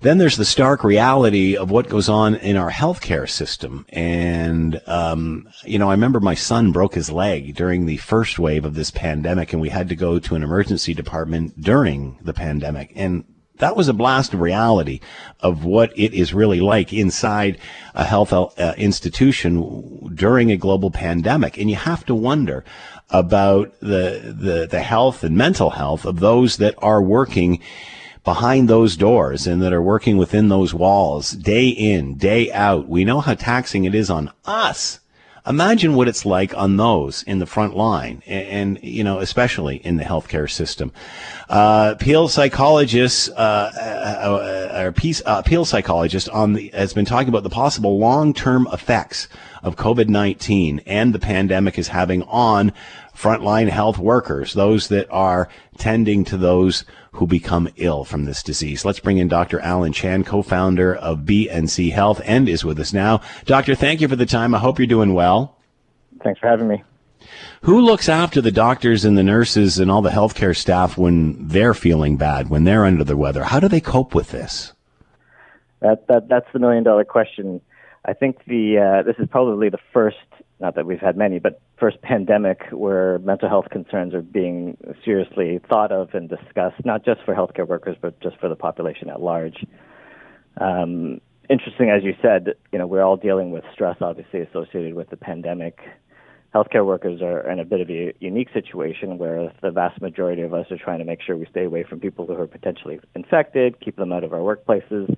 then 0.02 0.18
there's 0.18 0.36
the 0.36 0.44
stark 0.44 0.82
reality 0.82 1.56
of 1.56 1.70
what 1.70 1.88
goes 1.88 2.08
on 2.08 2.34
in 2.34 2.56
our 2.56 2.70
healthcare 2.70 3.28
system. 3.28 3.86
And, 3.90 4.80
um, 4.86 5.48
you 5.64 5.78
know, 5.78 5.88
I 5.88 5.92
remember 5.92 6.18
my 6.18 6.34
son 6.34 6.72
broke 6.72 6.94
his 6.94 7.10
leg 7.10 7.54
during 7.54 7.86
the 7.86 7.98
first 7.98 8.38
wave 8.38 8.64
of 8.64 8.74
this 8.74 8.90
pandemic, 8.90 9.52
and 9.52 9.62
we 9.62 9.68
had 9.68 9.88
to 9.88 9.96
go 9.96 10.18
to 10.18 10.34
an 10.34 10.42
emergency 10.42 10.92
department 10.92 11.60
during 11.60 12.18
the 12.20 12.34
pandemic. 12.34 12.92
And 12.96 13.24
that 13.58 13.76
was 13.76 13.86
a 13.86 13.92
blast 13.92 14.34
of 14.34 14.40
reality 14.40 14.98
of 15.38 15.64
what 15.64 15.96
it 15.96 16.12
is 16.12 16.34
really 16.34 16.60
like 16.60 16.92
inside 16.92 17.58
a 17.94 18.02
health 18.04 18.32
uh, 18.32 18.74
institution 18.76 20.10
during 20.14 20.50
a 20.50 20.56
global 20.56 20.90
pandemic. 20.90 21.58
And 21.58 21.70
you 21.70 21.76
have 21.76 22.04
to 22.06 22.14
wonder 22.14 22.64
about 23.10 23.78
the, 23.78 24.34
the, 24.36 24.66
the 24.68 24.80
health 24.80 25.22
and 25.22 25.36
mental 25.36 25.70
health 25.70 26.04
of 26.04 26.18
those 26.18 26.56
that 26.56 26.74
are 26.78 27.00
working 27.00 27.60
behind 28.24 28.68
those 28.68 28.96
doors 28.96 29.46
and 29.46 29.60
that 29.62 29.72
are 29.72 29.82
working 29.82 30.16
within 30.16 30.48
those 30.48 30.72
walls 30.72 31.32
day 31.32 31.68
in, 31.68 32.14
day 32.14 32.52
out. 32.52 32.88
We 32.88 33.04
know 33.04 33.20
how 33.20 33.34
taxing 33.34 33.84
it 33.84 33.94
is 33.94 34.10
on 34.10 34.30
us. 34.44 35.00
Imagine 35.44 35.96
what 35.96 36.06
it's 36.06 36.24
like 36.24 36.56
on 36.56 36.76
those 36.76 37.24
in 37.24 37.40
the 37.40 37.46
front 37.46 37.76
line 37.76 38.22
and, 38.26 38.76
and 38.76 38.84
you 38.84 39.02
know, 39.02 39.18
especially 39.18 39.76
in 39.78 39.96
the 39.96 40.04
healthcare 40.04 40.48
system. 40.48 40.92
Uh, 41.48 41.96
Peel 41.96 42.28
psychologist, 42.28 43.28
uh, 43.30 43.70
uh, 43.76 44.68
uh, 44.72 44.90
piece, 44.92 45.20
uh, 45.26 45.42
Peel 45.42 45.64
psychologist 45.64 46.28
on 46.28 46.52
the, 46.52 46.68
has 46.68 46.92
been 46.92 47.04
talking 47.04 47.28
about 47.28 47.42
the 47.42 47.50
possible 47.50 47.98
long-term 47.98 48.68
effects 48.72 49.26
of 49.64 49.74
COVID-19 49.74 50.84
and 50.86 51.12
the 51.12 51.18
pandemic 51.18 51.76
is 51.76 51.88
having 51.88 52.22
on 52.24 52.72
frontline 53.14 53.68
health 53.68 53.98
workers, 53.98 54.54
those 54.54 54.88
that 54.88 55.08
are 55.10 55.48
tending 55.78 56.24
to 56.24 56.36
those 56.36 56.84
who 57.12 57.26
become 57.26 57.68
ill 57.76 58.04
from 58.04 58.24
this 58.24 58.42
disease. 58.42 58.84
Let's 58.84 59.00
bring 59.00 59.18
in 59.18 59.28
Dr. 59.28 59.60
Alan 59.60 59.92
Chan, 59.92 60.24
co-founder 60.24 60.94
of 60.94 61.26
B 61.26 61.48
& 61.58 61.66
C 61.66 61.90
Health, 61.90 62.20
and 62.24 62.48
is 62.48 62.64
with 62.64 62.80
us 62.80 62.92
now. 62.92 63.20
Doctor, 63.44 63.74
thank 63.74 64.00
you 64.00 64.08
for 64.08 64.16
the 64.16 64.26
time. 64.26 64.54
I 64.54 64.58
hope 64.58 64.78
you're 64.78 64.86
doing 64.86 65.12
well. 65.12 65.58
Thanks 66.22 66.40
for 66.40 66.48
having 66.48 66.68
me. 66.68 66.82
Who 67.62 67.80
looks 67.80 68.08
after 68.08 68.40
the 68.40 68.50
doctors 68.50 69.04
and 69.04 69.16
the 69.16 69.22
nurses 69.22 69.78
and 69.78 69.90
all 69.90 70.02
the 70.02 70.10
healthcare 70.10 70.56
staff 70.56 70.98
when 70.98 71.46
they're 71.46 71.74
feeling 71.74 72.16
bad, 72.16 72.48
when 72.48 72.64
they're 72.64 72.84
under 72.84 73.04
the 73.04 73.16
weather? 73.16 73.44
How 73.44 73.60
do 73.60 73.68
they 73.68 73.80
cope 73.80 74.14
with 74.14 74.30
this? 74.30 74.72
That, 75.80 76.06
that 76.08 76.28
that's 76.28 76.46
the 76.52 76.58
million 76.58 76.82
dollar 76.82 77.04
question. 77.04 77.60
I 78.04 78.14
think 78.14 78.44
the 78.46 78.78
uh, 78.78 79.02
this 79.02 79.16
is 79.18 79.28
probably 79.28 79.68
the 79.68 79.78
first 79.92 80.16
not 80.60 80.76
that 80.76 80.86
we've 80.86 81.00
had 81.00 81.16
many, 81.16 81.38
but 81.38 81.60
first 81.82 82.00
pandemic 82.00 82.60
where 82.70 83.18
mental 83.18 83.48
health 83.48 83.64
concerns 83.72 84.14
are 84.14 84.22
being 84.22 84.76
seriously 85.04 85.58
thought 85.68 85.90
of 85.90 86.14
and 86.14 86.28
discussed, 86.28 86.76
not 86.84 87.04
just 87.04 87.20
for 87.24 87.34
healthcare 87.34 87.66
workers, 87.66 87.96
but 88.00 88.20
just 88.20 88.38
for 88.38 88.48
the 88.48 88.54
population 88.54 89.10
at 89.10 89.20
large. 89.20 89.66
Um, 90.60 91.20
interesting, 91.50 91.90
as 91.90 92.04
you 92.04 92.14
said, 92.22 92.54
you 92.70 92.78
know, 92.78 92.86
we're 92.86 93.02
all 93.02 93.16
dealing 93.16 93.50
with 93.50 93.64
stress, 93.72 93.96
obviously 94.00 94.42
associated 94.42 94.94
with 94.94 95.10
the 95.10 95.16
pandemic. 95.16 95.80
Healthcare 96.54 96.86
workers 96.86 97.20
are 97.20 97.50
in 97.50 97.58
a 97.58 97.64
bit 97.64 97.80
of 97.80 97.90
a 97.90 98.12
unique 98.20 98.50
situation 98.54 99.18
where 99.18 99.52
the 99.60 99.72
vast 99.72 100.00
majority 100.00 100.42
of 100.42 100.54
us 100.54 100.66
are 100.70 100.78
trying 100.78 101.00
to 101.00 101.04
make 101.04 101.20
sure 101.20 101.36
we 101.36 101.46
stay 101.50 101.64
away 101.64 101.82
from 101.82 101.98
people 101.98 102.26
who 102.26 102.34
are 102.34 102.46
potentially 102.46 103.00
infected, 103.16 103.80
keep 103.80 103.96
them 103.96 104.12
out 104.12 104.22
of 104.22 104.32
our 104.32 104.38
workplaces. 104.38 105.16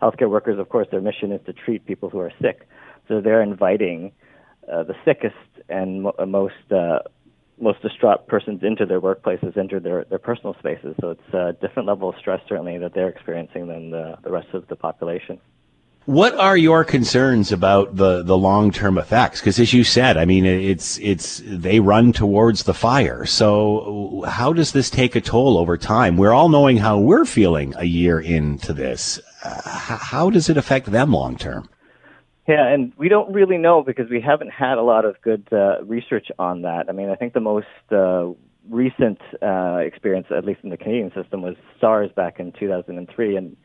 Healthcare 0.00 0.30
workers, 0.30 0.58
of 0.58 0.70
course, 0.70 0.86
their 0.90 1.02
mission 1.02 1.30
is 1.30 1.42
to 1.44 1.52
treat 1.52 1.84
people 1.84 2.08
who 2.08 2.20
are 2.20 2.32
sick. 2.40 2.66
So 3.06 3.20
they're 3.20 3.42
inviting 3.42 4.12
uh, 4.70 4.82
the 4.82 4.94
sickest 5.04 5.34
and 5.68 6.02
mo- 6.02 6.14
uh, 6.18 6.26
most 6.26 6.72
uh, 6.72 7.00
most 7.58 7.80
distraught 7.82 8.26
persons 8.26 8.62
into 8.62 8.84
their 8.84 9.00
workplaces, 9.00 9.56
into 9.56 9.80
their, 9.80 10.04
their 10.04 10.18
personal 10.18 10.54
spaces. 10.58 10.94
So 11.00 11.10
it's 11.10 11.34
a 11.34 11.56
different 11.60 11.88
level 11.88 12.08
of 12.10 12.16
stress, 12.18 12.40
certainly, 12.48 12.76
that 12.78 12.92
they're 12.92 13.08
experiencing 13.08 13.66
than 13.68 13.90
the, 13.90 14.18
the 14.22 14.30
rest 14.30 14.48
of 14.52 14.68
the 14.68 14.76
population. 14.76 15.40
What 16.04 16.34
are 16.36 16.56
your 16.56 16.84
concerns 16.84 17.50
about 17.50 17.96
the, 17.96 18.22
the 18.22 18.38
long 18.38 18.70
term 18.70 18.96
effects? 18.96 19.40
Because 19.40 19.58
as 19.58 19.72
you 19.72 19.82
said, 19.82 20.16
I 20.16 20.24
mean, 20.24 20.44
it's 20.44 20.98
it's 20.98 21.42
they 21.44 21.80
run 21.80 22.12
towards 22.12 22.62
the 22.62 22.74
fire. 22.74 23.26
So 23.26 24.22
how 24.28 24.52
does 24.52 24.70
this 24.70 24.88
take 24.88 25.16
a 25.16 25.20
toll 25.20 25.58
over 25.58 25.76
time? 25.76 26.16
We're 26.16 26.32
all 26.32 26.48
knowing 26.48 26.76
how 26.76 26.98
we're 26.98 27.24
feeling 27.24 27.74
a 27.76 27.84
year 27.84 28.20
into 28.20 28.72
this. 28.72 29.18
Uh, 29.42 29.62
how 29.98 30.30
does 30.30 30.48
it 30.48 30.56
affect 30.56 30.92
them 30.92 31.12
long 31.12 31.36
term? 31.36 31.68
Yeah, 32.48 32.68
and 32.68 32.92
we 32.96 33.08
don't 33.08 33.32
really 33.32 33.58
know 33.58 33.82
because 33.82 34.08
we 34.08 34.20
haven't 34.20 34.50
had 34.50 34.78
a 34.78 34.82
lot 34.82 35.04
of 35.04 35.20
good 35.20 35.48
uh, 35.50 35.82
research 35.84 36.28
on 36.38 36.62
that. 36.62 36.84
I 36.88 36.92
mean, 36.92 37.10
I 37.10 37.16
think 37.16 37.32
the 37.32 37.40
most 37.40 37.66
uh, 37.90 38.28
recent 38.70 39.18
uh, 39.42 39.78
experience, 39.78 40.28
at 40.36 40.44
least 40.44 40.60
in 40.62 40.70
the 40.70 40.76
Canadian 40.76 41.10
system, 41.12 41.42
was 41.42 41.56
SARS 41.80 42.10
back 42.14 42.38
in 42.38 42.52
2003, 42.52 43.36
and 43.36 43.56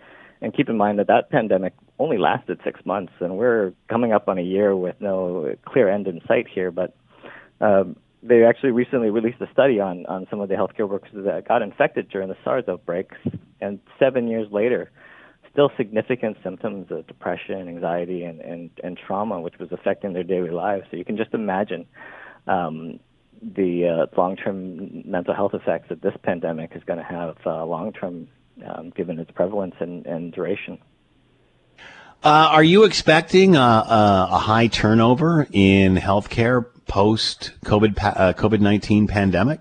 and 0.43 0.55
keep 0.55 0.69
in 0.69 0.77
mind 0.77 0.97
that 0.97 1.05
that 1.05 1.29
pandemic 1.29 1.73
only 1.99 2.17
lasted 2.17 2.59
six 2.63 2.83
months, 2.83 3.13
and 3.19 3.37
we're 3.37 3.73
coming 3.87 4.11
up 4.11 4.27
on 4.27 4.39
a 4.39 4.41
year 4.41 4.75
with 4.75 4.95
no 4.99 5.53
clear 5.65 5.87
end 5.87 6.07
in 6.07 6.19
sight 6.27 6.47
here. 6.51 6.71
But 6.71 6.95
um, 7.59 7.95
they 8.23 8.43
actually 8.43 8.71
recently 8.71 9.11
released 9.11 9.39
a 9.41 9.51
study 9.53 9.79
on 9.79 10.07
on 10.07 10.25
some 10.31 10.41
of 10.41 10.49
the 10.49 10.55
healthcare 10.55 10.89
workers 10.89 11.11
that 11.13 11.47
got 11.47 11.61
infected 11.61 12.09
during 12.09 12.29
the 12.29 12.37
SARS 12.43 12.63
outbreaks, 12.67 13.17
and 13.61 13.79
seven 13.99 14.27
years 14.27 14.47
later 14.51 14.89
still 15.51 15.71
significant 15.77 16.37
symptoms 16.43 16.87
of 16.91 17.05
depression, 17.07 17.67
anxiety, 17.67 18.23
and, 18.23 18.39
and, 18.41 18.69
and 18.83 18.97
trauma, 18.97 19.39
which 19.39 19.57
was 19.59 19.71
affecting 19.71 20.13
their 20.13 20.23
daily 20.23 20.49
lives. 20.49 20.85
So 20.89 20.97
you 20.97 21.05
can 21.05 21.17
just 21.17 21.33
imagine 21.33 21.85
um, 22.47 22.99
the 23.41 23.87
uh, 23.87 24.19
long-term 24.19 25.03
mental 25.09 25.33
health 25.33 25.53
effects 25.53 25.89
that 25.89 26.01
this 26.01 26.13
pandemic 26.23 26.71
is 26.75 26.83
going 26.83 26.99
to 26.99 27.05
have 27.05 27.37
uh, 27.45 27.65
long-term, 27.65 28.27
um, 28.65 28.91
given 28.91 29.19
its 29.19 29.31
prevalence 29.31 29.75
and, 29.79 30.05
and 30.05 30.33
duration. 30.33 30.77
Uh, 32.23 32.49
are 32.51 32.63
you 32.63 32.83
expecting 32.83 33.55
a, 33.55 33.59
a, 33.59 34.27
a, 34.31 34.37
high 34.37 34.67
turnover 34.67 35.47
in 35.51 35.95
healthcare 35.95 36.67
post 36.85 37.51
COVID 37.65 37.97
uh, 37.99 38.33
COVID 38.33 38.59
nineteen 38.59 39.07
pandemic? 39.07 39.59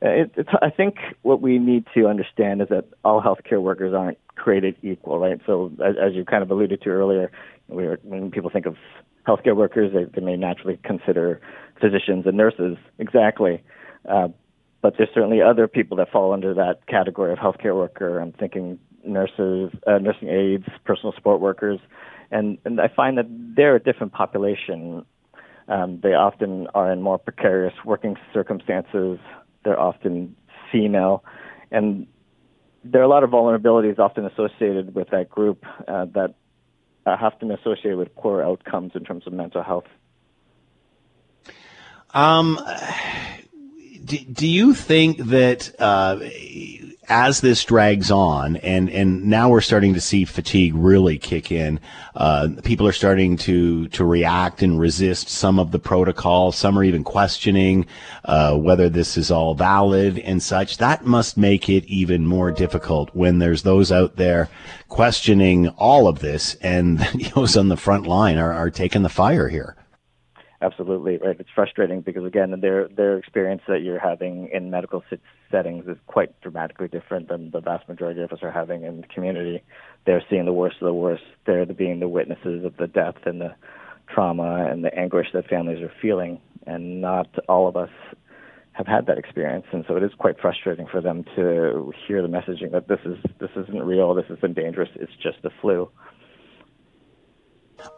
Uh, 0.00 0.08
it, 0.08 0.46
I 0.62 0.70
think 0.70 0.98
what 1.22 1.40
we 1.40 1.58
need 1.58 1.84
to 1.94 2.06
understand 2.06 2.62
is 2.62 2.68
that 2.68 2.84
all 3.04 3.20
healthcare 3.20 3.60
workers 3.60 3.92
aren't 3.92 4.18
created 4.44 4.76
equal, 4.82 5.18
right? 5.18 5.40
So 5.46 5.72
as, 5.84 5.94
as 6.00 6.12
you 6.14 6.24
kind 6.26 6.42
of 6.42 6.50
alluded 6.50 6.82
to 6.82 6.90
earlier, 6.90 7.32
we 7.68 7.84
when 8.02 8.30
people 8.30 8.50
think 8.50 8.66
of 8.66 8.76
healthcare 9.26 9.56
workers, 9.56 9.90
they, 9.94 10.04
they 10.14 10.24
may 10.24 10.36
naturally 10.36 10.78
consider 10.84 11.40
physicians 11.80 12.26
and 12.26 12.36
nurses 12.36 12.76
exactly. 12.98 13.62
Uh, 14.06 14.28
but 14.82 14.94
there's 14.98 15.08
certainly 15.14 15.40
other 15.40 15.66
people 15.66 15.96
that 15.96 16.10
fall 16.10 16.34
under 16.34 16.52
that 16.52 16.86
category 16.86 17.32
of 17.32 17.38
healthcare 17.38 17.74
worker. 17.74 18.18
I'm 18.18 18.32
thinking 18.32 18.78
nurses, 19.02 19.70
uh, 19.86 19.96
nursing 19.96 20.28
aides, 20.28 20.66
personal 20.84 21.14
support 21.14 21.40
workers, 21.40 21.80
and 22.30 22.58
and 22.66 22.78
I 22.78 22.88
find 22.94 23.16
that 23.16 23.26
they're 23.56 23.76
a 23.76 23.82
different 23.82 24.12
population. 24.12 25.06
Um, 25.68 26.00
they 26.02 26.12
often 26.12 26.68
are 26.74 26.92
in 26.92 27.00
more 27.00 27.16
precarious 27.18 27.72
working 27.86 28.16
circumstances. 28.34 29.18
They're 29.64 29.80
often 29.80 30.36
female, 30.70 31.24
and 31.70 32.06
there 32.84 33.00
are 33.00 33.04
a 33.04 33.08
lot 33.08 33.24
of 33.24 33.30
vulnerabilities 33.30 33.98
often 33.98 34.26
associated 34.26 34.94
with 34.94 35.08
that 35.10 35.30
group 35.30 35.64
uh, 35.88 36.04
that 36.14 36.34
uh, 37.06 37.16
have 37.16 37.38
been 37.38 37.50
associated 37.50 37.96
with 37.96 38.14
poor 38.14 38.42
outcomes 38.42 38.92
in 38.94 39.04
terms 39.04 39.26
of 39.26 39.32
mental 39.32 39.62
health. 39.62 39.86
Um, 42.12 42.60
do, 44.04 44.18
do 44.18 44.46
you 44.46 44.74
think 44.74 45.18
that 45.18 45.74
uh, 45.80 46.18
as 47.08 47.40
this 47.40 47.64
drags 47.64 48.10
on, 48.10 48.56
and, 48.56 48.88
and 48.90 49.24
now 49.24 49.48
we're 49.50 49.60
starting 49.60 49.94
to 49.94 50.00
see 50.00 50.24
fatigue 50.24 50.74
really 50.74 51.18
kick 51.18 51.52
in, 51.52 51.80
uh, 52.14 52.48
people 52.62 52.86
are 52.86 52.92
starting 52.92 53.36
to, 53.36 53.88
to 53.88 54.04
react 54.04 54.62
and 54.62 54.78
resist 54.78 55.28
some 55.28 55.58
of 55.58 55.70
the 55.70 55.78
protocol. 55.78 56.52
Some 56.52 56.78
are 56.78 56.84
even 56.84 57.04
questioning 57.04 57.86
uh, 58.24 58.56
whether 58.56 58.88
this 58.88 59.16
is 59.16 59.30
all 59.30 59.54
valid 59.54 60.18
and 60.18 60.42
such. 60.42 60.78
That 60.78 61.04
must 61.04 61.36
make 61.36 61.68
it 61.68 61.84
even 61.84 62.26
more 62.26 62.50
difficult 62.50 63.14
when 63.14 63.38
there's 63.38 63.62
those 63.62 63.92
out 63.92 64.16
there 64.16 64.48
questioning 64.88 65.68
all 65.70 66.08
of 66.08 66.20
this, 66.20 66.54
and 66.56 66.98
those 67.34 67.56
on 67.56 67.68
the 67.68 67.76
front 67.76 68.06
line 68.06 68.38
are, 68.38 68.52
are 68.52 68.70
taking 68.70 69.02
the 69.02 69.08
fire 69.08 69.48
here. 69.48 69.76
Absolutely 70.64 71.18
right. 71.18 71.38
It's 71.38 71.50
frustrating 71.54 72.00
because 72.00 72.24
again, 72.24 72.58
their 72.62 72.88
their 72.88 73.18
experience 73.18 73.60
that 73.68 73.82
you're 73.82 73.98
having 73.98 74.48
in 74.50 74.70
medical 74.70 75.04
settings 75.50 75.86
is 75.86 75.98
quite 76.06 76.40
dramatically 76.40 76.88
different 76.88 77.28
than 77.28 77.50
the 77.50 77.60
vast 77.60 77.86
majority 77.86 78.22
of 78.22 78.32
us 78.32 78.38
are 78.42 78.50
having 78.50 78.82
in 78.84 79.02
the 79.02 79.06
community. 79.08 79.62
They're 80.06 80.24
seeing 80.30 80.46
the 80.46 80.54
worst 80.54 80.76
of 80.80 80.86
the 80.86 80.94
worst. 80.94 81.24
They're 81.46 81.66
being 81.66 82.00
the 82.00 82.08
witnesses 82.08 82.64
of 82.64 82.78
the 82.78 82.86
death 82.86 83.16
and 83.26 83.42
the 83.42 83.54
trauma 84.08 84.66
and 84.70 84.82
the 84.82 84.94
anguish 84.98 85.26
that 85.34 85.48
families 85.48 85.82
are 85.82 85.92
feeling. 86.00 86.40
and 86.66 87.02
not 87.02 87.28
all 87.46 87.68
of 87.68 87.76
us 87.76 87.90
have 88.72 88.86
had 88.86 89.06
that 89.06 89.18
experience, 89.18 89.66
and 89.72 89.84
so 89.86 89.96
it 89.96 90.02
is 90.02 90.12
quite 90.18 90.40
frustrating 90.40 90.86
for 90.90 91.00
them 91.00 91.24
to 91.36 91.92
hear 92.06 92.22
the 92.22 92.28
messaging 92.28 92.72
that 92.72 92.88
this 92.88 93.00
is 93.04 93.18
this 93.38 93.50
isn't 93.54 93.82
real, 93.82 94.14
this 94.14 94.30
isn't 94.30 94.54
dangerous, 94.54 94.88
it's 94.96 95.12
just 95.22 95.42
the 95.42 95.50
flu. 95.60 95.90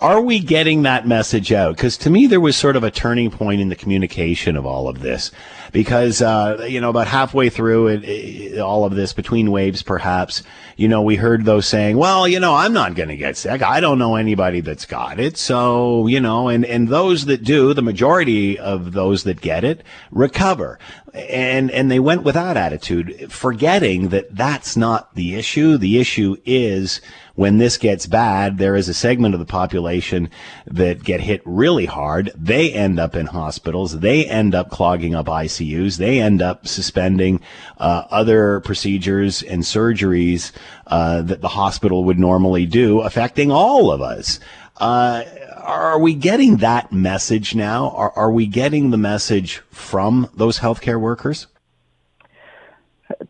Are 0.00 0.20
we 0.20 0.40
getting 0.40 0.82
that 0.82 1.06
message 1.06 1.52
out? 1.52 1.76
Because 1.76 1.96
to 1.98 2.10
me, 2.10 2.26
there 2.26 2.40
was 2.40 2.54
sort 2.54 2.76
of 2.76 2.84
a 2.84 2.90
turning 2.90 3.30
point 3.30 3.60
in 3.60 3.70
the 3.70 3.76
communication 3.76 4.56
of 4.56 4.66
all 4.66 4.88
of 4.88 5.00
this. 5.00 5.30
Because, 5.72 6.22
uh, 6.22 6.66
you 6.68 6.80
know, 6.80 6.90
about 6.90 7.06
halfway 7.06 7.48
through 7.48 7.88
it, 7.88 8.04
it, 8.04 8.58
all 8.60 8.84
of 8.84 8.94
this, 8.94 9.12
between 9.12 9.50
waves 9.50 9.82
perhaps, 9.82 10.42
you 10.76 10.86
know, 10.88 11.02
we 11.02 11.16
heard 11.16 11.44
those 11.44 11.66
saying, 11.66 11.96
well, 11.96 12.28
you 12.28 12.40
know, 12.40 12.54
I'm 12.54 12.72
not 12.72 12.94
going 12.94 13.08
to 13.08 13.16
get 13.16 13.36
sick. 13.36 13.62
I 13.62 13.80
don't 13.80 13.98
know 13.98 14.16
anybody 14.16 14.60
that's 14.60 14.86
got 14.86 15.18
it. 15.18 15.36
So, 15.36 16.06
you 16.06 16.20
know, 16.20 16.48
and, 16.48 16.64
and 16.64 16.88
those 16.88 17.26
that 17.26 17.42
do, 17.42 17.74
the 17.74 17.82
majority 17.82 18.58
of 18.58 18.92
those 18.92 19.24
that 19.24 19.40
get 19.40 19.64
it 19.64 19.82
recover. 20.10 20.78
And, 21.16 21.70
and 21.70 21.90
they 21.90 21.98
went 21.98 22.24
with 22.24 22.34
that 22.34 22.56
attitude, 22.56 23.32
forgetting 23.32 24.08
that 24.08 24.36
that's 24.36 24.76
not 24.76 25.14
the 25.14 25.34
issue. 25.34 25.78
The 25.78 25.98
issue 25.98 26.36
is, 26.44 27.00
when 27.34 27.58
this 27.58 27.78
gets 27.78 28.06
bad, 28.06 28.58
there 28.58 28.76
is 28.76 28.88
a 28.88 28.94
segment 28.94 29.34
of 29.34 29.40
the 29.40 29.46
population 29.46 30.28
that 30.66 31.04
get 31.04 31.20
hit 31.20 31.40
really 31.44 31.86
hard. 31.86 32.32
They 32.34 32.72
end 32.72 32.98
up 33.00 33.14
in 33.14 33.26
hospitals. 33.26 34.00
They 34.00 34.26
end 34.26 34.54
up 34.54 34.70
clogging 34.70 35.14
up 35.14 35.26
ICUs. 35.26 35.96
They 35.96 36.20
end 36.20 36.42
up 36.42 36.66
suspending 36.66 37.40
uh, 37.78 38.04
other 38.10 38.60
procedures 38.60 39.42
and 39.42 39.62
surgeries 39.62 40.52
uh, 40.86 41.22
that 41.22 41.40
the 41.40 41.48
hospital 41.48 42.04
would 42.04 42.18
normally 42.18 42.66
do, 42.66 43.00
affecting 43.00 43.50
all 43.50 43.90
of 43.90 44.02
us. 44.02 44.38
Uh, 44.78 45.24
are 45.62 45.98
we 45.98 46.14
getting 46.14 46.58
that 46.58 46.92
message 46.92 47.54
now? 47.54 47.90
Are, 47.90 48.12
are 48.12 48.30
we 48.30 48.46
getting 48.46 48.90
the 48.90 48.98
message 48.98 49.58
from 49.70 50.28
those 50.34 50.58
healthcare 50.58 51.00
workers? 51.00 51.46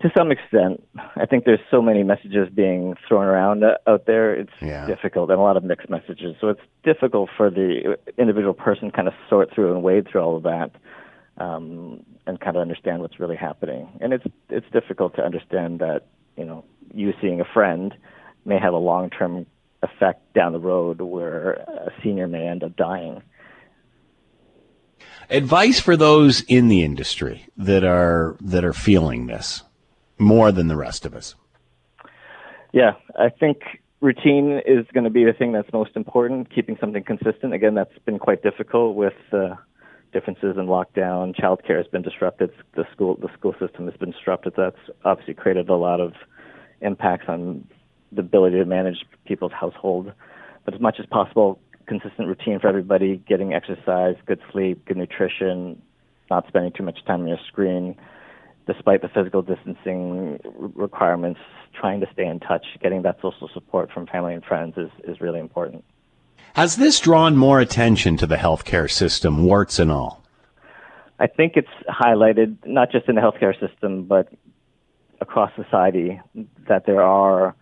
To 0.00 0.10
some 0.16 0.32
extent, 0.32 0.82
I 1.16 1.26
think 1.26 1.44
there's 1.44 1.60
so 1.70 1.82
many 1.82 2.02
messages 2.02 2.48
being 2.52 2.94
thrown 3.06 3.26
around 3.26 3.62
out 3.86 4.06
there. 4.06 4.34
It's 4.34 4.52
yeah. 4.60 4.86
difficult, 4.86 5.30
and 5.30 5.38
a 5.38 5.42
lot 5.42 5.56
of 5.56 5.64
mixed 5.64 5.90
messages. 5.90 6.34
So 6.40 6.48
it's 6.48 6.60
difficult 6.82 7.28
for 7.36 7.50
the 7.50 7.98
individual 8.18 8.54
person 8.54 8.90
kind 8.90 9.06
of 9.06 9.14
sort 9.28 9.52
through 9.54 9.74
and 9.74 9.82
wade 9.82 10.08
through 10.08 10.22
all 10.22 10.36
of 10.36 10.42
that, 10.44 10.70
um, 11.36 12.02
and 12.26 12.40
kind 12.40 12.56
of 12.56 12.62
understand 12.62 13.02
what's 13.02 13.20
really 13.20 13.36
happening. 13.36 13.88
And 14.00 14.14
it's 14.14 14.24
it's 14.48 14.66
difficult 14.72 15.14
to 15.16 15.22
understand 15.22 15.80
that 15.80 16.06
you 16.36 16.44
know 16.46 16.64
you 16.94 17.12
seeing 17.20 17.40
a 17.40 17.44
friend 17.44 17.94
may 18.46 18.58
have 18.58 18.72
a 18.72 18.78
long 18.78 19.10
term 19.10 19.46
effect 19.82 20.32
down 20.34 20.52
the 20.52 20.58
road 20.58 21.00
where 21.00 21.52
a 21.52 21.92
senior 22.02 22.26
may 22.26 22.46
end 22.46 22.62
up 22.62 22.76
dying. 22.76 23.22
Advice 25.28 25.80
for 25.80 25.96
those 25.96 26.42
in 26.42 26.68
the 26.68 26.82
industry 26.82 27.48
that 27.56 27.82
are 27.84 28.36
that 28.40 28.64
are 28.64 28.72
feeling 28.72 29.26
this 29.26 29.62
more 30.18 30.52
than 30.52 30.68
the 30.68 30.76
rest 30.76 31.04
of 31.04 31.14
us? 31.14 31.34
Yeah, 32.72 32.92
I 33.18 33.28
think 33.30 33.58
routine 34.00 34.60
is 34.64 34.86
going 34.92 35.04
to 35.04 35.10
be 35.10 35.24
the 35.24 35.32
thing 35.32 35.52
that's 35.52 35.72
most 35.72 35.96
important. 35.96 36.54
Keeping 36.54 36.76
something 36.80 37.02
consistent. 37.02 37.54
Again, 37.54 37.74
that's 37.74 37.98
been 38.04 38.18
quite 38.18 38.42
difficult 38.42 38.94
with 38.94 39.14
uh, 39.32 39.56
differences 40.12 40.56
in 40.56 40.66
lockdown. 40.66 41.34
Childcare 41.34 41.78
has 41.78 41.86
been 41.88 42.02
disrupted. 42.02 42.50
The 42.74 42.84
school 42.92 43.16
the 43.16 43.32
school 43.36 43.54
system 43.58 43.86
has 43.86 43.96
been 43.96 44.12
disrupted. 44.12 44.54
That's 44.56 44.78
obviously 45.04 45.34
created 45.34 45.68
a 45.68 45.74
lot 45.74 46.00
of 46.00 46.12
impacts 46.80 47.24
on 47.28 47.66
the 48.12 48.20
ability 48.20 48.58
to 48.58 48.64
manage 48.64 49.04
people's 49.24 49.52
household. 49.52 50.12
But 50.64 50.74
as 50.74 50.80
much 50.80 50.96
as 50.98 51.06
possible, 51.06 51.58
consistent 51.86 52.28
routine 52.28 52.58
for 52.60 52.68
everybody: 52.68 53.22
getting 53.28 53.52
exercise, 53.52 54.16
good 54.26 54.40
sleep, 54.52 54.84
good 54.86 54.96
nutrition, 54.96 55.80
not 56.30 56.46
spending 56.48 56.72
too 56.72 56.82
much 56.82 57.04
time 57.04 57.22
on 57.22 57.28
your 57.28 57.40
screen 57.48 57.96
despite 58.66 59.00
the 59.00 59.08
physical 59.08 59.42
distancing 59.42 60.38
requirements, 60.74 61.40
trying 61.72 62.00
to 62.00 62.06
stay 62.12 62.26
in 62.26 62.40
touch, 62.40 62.66
getting 62.82 63.02
that 63.02 63.16
social 63.22 63.48
support 63.54 63.90
from 63.92 64.06
family 64.06 64.34
and 64.34 64.44
friends 64.44 64.74
is, 64.76 64.90
is 65.04 65.20
really 65.20 65.38
important. 65.38 65.84
Has 66.54 66.76
this 66.76 66.98
drawn 67.00 67.36
more 67.36 67.60
attention 67.60 68.16
to 68.16 68.26
the 68.26 68.36
healthcare 68.36 68.90
system, 68.90 69.44
warts 69.44 69.78
and 69.78 69.92
all? 69.92 70.22
I 71.18 71.26
think 71.26 71.52
it's 71.56 71.68
highlighted 71.88 72.56
not 72.66 72.90
just 72.90 73.08
in 73.08 73.14
the 73.14 73.20
healthcare 73.20 73.58
system, 73.58 74.04
but 74.04 74.32
across 75.20 75.50
society 75.54 76.20
that 76.68 76.86
there 76.86 77.02
are 77.02 77.54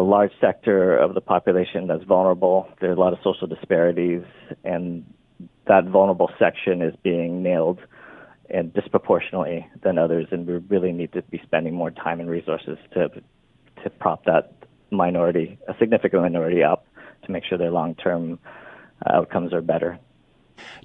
a 0.00 0.02
large 0.02 0.32
sector 0.40 0.96
of 0.96 1.12
the 1.12 1.20
population 1.20 1.86
that's 1.86 2.04
vulnerable. 2.04 2.66
There 2.80 2.88
are 2.88 2.94
a 2.94 2.98
lot 2.98 3.12
of 3.12 3.18
social 3.22 3.46
disparities, 3.46 4.22
and 4.64 5.04
that 5.66 5.84
vulnerable 5.84 6.30
section 6.38 6.80
is 6.80 6.94
being 7.02 7.42
nailed 7.42 7.80
and 8.48 8.72
disproportionately 8.72 9.68
than 9.82 9.98
others, 9.98 10.26
and 10.30 10.46
we 10.46 10.54
really 10.74 10.92
need 10.92 11.12
to 11.12 11.22
be 11.22 11.38
spending 11.44 11.74
more 11.74 11.90
time 11.90 12.18
and 12.18 12.30
resources 12.30 12.78
to 12.94 13.10
to 13.82 13.90
prop 13.90 14.24
that 14.24 14.52
minority, 14.90 15.58
a 15.68 15.74
significant 15.78 16.22
minority, 16.22 16.62
up 16.62 16.86
to 17.24 17.32
make 17.32 17.44
sure 17.44 17.58
their 17.58 17.70
long 17.70 17.94
term 17.94 18.38
uh, 19.04 19.16
outcomes 19.16 19.52
are 19.52 19.62
better. 19.62 19.98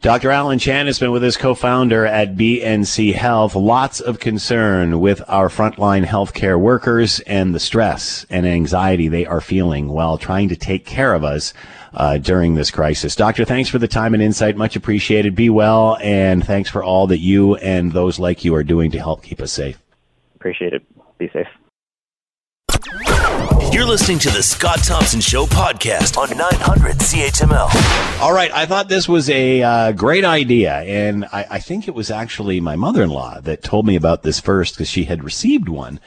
Dr. 0.01 0.29
Alan 0.29 0.59
Chan 0.59 0.85
has 0.85 0.99
been 0.99 1.11
with 1.11 1.23
us, 1.23 1.35
co-founder 1.35 2.05
at 2.05 2.38
B 2.38 2.61
& 2.83 2.85
C 2.85 3.13
Health. 3.13 3.55
Lots 3.55 3.99
of 3.99 4.19
concern 4.19 4.99
with 4.99 5.21
our 5.27 5.49
frontline 5.49 6.05
healthcare 6.05 6.59
workers 6.59 7.21
and 7.21 7.55
the 7.55 7.59
stress 7.59 8.25
and 8.29 8.45
anxiety 8.45 9.07
they 9.07 9.25
are 9.25 9.41
feeling 9.41 9.88
while 9.88 10.17
trying 10.17 10.49
to 10.49 10.55
take 10.55 10.85
care 10.85 11.13
of 11.13 11.23
us 11.23 11.53
uh, 11.93 12.17
during 12.17 12.55
this 12.55 12.69
crisis. 12.69 13.15
Doctor, 13.15 13.45
thanks 13.45 13.69
for 13.69 13.79
the 13.79 13.88
time 13.88 14.13
and 14.13 14.21
insight. 14.21 14.57
Much 14.57 14.75
appreciated. 14.75 15.33
Be 15.33 15.49
well, 15.49 15.97
and 16.01 16.45
thanks 16.45 16.69
for 16.69 16.83
all 16.83 17.07
that 17.07 17.19
you 17.19 17.55
and 17.55 17.91
those 17.91 18.19
like 18.19 18.45
you 18.45 18.53
are 18.53 18.63
doing 18.63 18.91
to 18.91 18.99
help 18.99 19.23
keep 19.23 19.41
us 19.41 19.51
safe. 19.51 19.81
Appreciate 20.35 20.73
it. 20.73 20.83
Be 21.17 21.29
safe. 21.29 21.47
You're 23.86 23.91
listening 23.91 24.17
to 24.17 24.32
the 24.32 24.41
Scott 24.41 24.80
Thompson 24.80 25.21
Show 25.21 25.45
podcast 25.45 26.17
on 26.17 26.36
900 26.36 26.95
CHML. 26.95 28.19
All 28.19 28.34
right. 28.34 28.52
I 28.52 28.65
thought 28.65 28.89
this 28.89 29.08
was 29.08 29.30
a 29.30 29.62
uh, 29.62 29.91
great 29.91 30.26
idea. 30.26 30.78
And 30.82 31.26
I, 31.26 31.45
I, 31.52 31.60
think 31.60 31.88
it 31.88 31.93
was 31.93 32.10
actually 32.10 32.60
my 32.60 32.76
mother 32.76 33.04
in 33.04 33.12
law 33.12 33.39
that 33.41 33.62
told 33.62 33.86
me 33.86 33.95
about 33.95 34.24
this 34.24 34.39
first 34.39 34.74
because 34.74 34.89
she 34.89 35.04
had 35.04 35.24
received 35.24 35.69
one. 35.69 36.00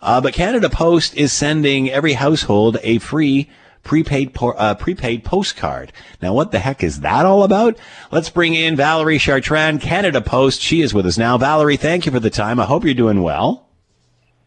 Uh, 0.00 0.18
but 0.22 0.32
Canada 0.32 0.70
Post 0.70 1.14
is 1.14 1.30
sending 1.30 1.90
every 1.90 2.14
household 2.14 2.78
a 2.82 3.00
free 3.00 3.50
prepaid 3.82 4.32
po- 4.32 4.52
uh, 4.52 4.72
prepaid 4.72 5.22
postcard. 5.22 5.92
Now, 6.22 6.32
what 6.32 6.52
the 6.52 6.58
heck 6.58 6.82
is 6.82 7.00
that 7.00 7.26
all 7.26 7.42
about? 7.42 7.76
Let's 8.10 8.30
bring 8.30 8.54
in 8.54 8.76
Valerie 8.76 9.18
Chartrand, 9.18 9.82
Canada 9.82 10.22
Post. 10.22 10.62
She 10.62 10.80
is 10.80 10.94
with 10.94 11.04
us 11.04 11.18
now. 11.18 11.36
Valerie, 11.36 11.76
thank 11.76 12.06
you 12.06 12.12
for 12.12 12.20
the 12.20 12.30
time. 12.30 12.58
I 12.58 12.64
hope 12.64 12.82
you're 12.82 12.94
doing 12.94 13.22
well. 13.22 13.68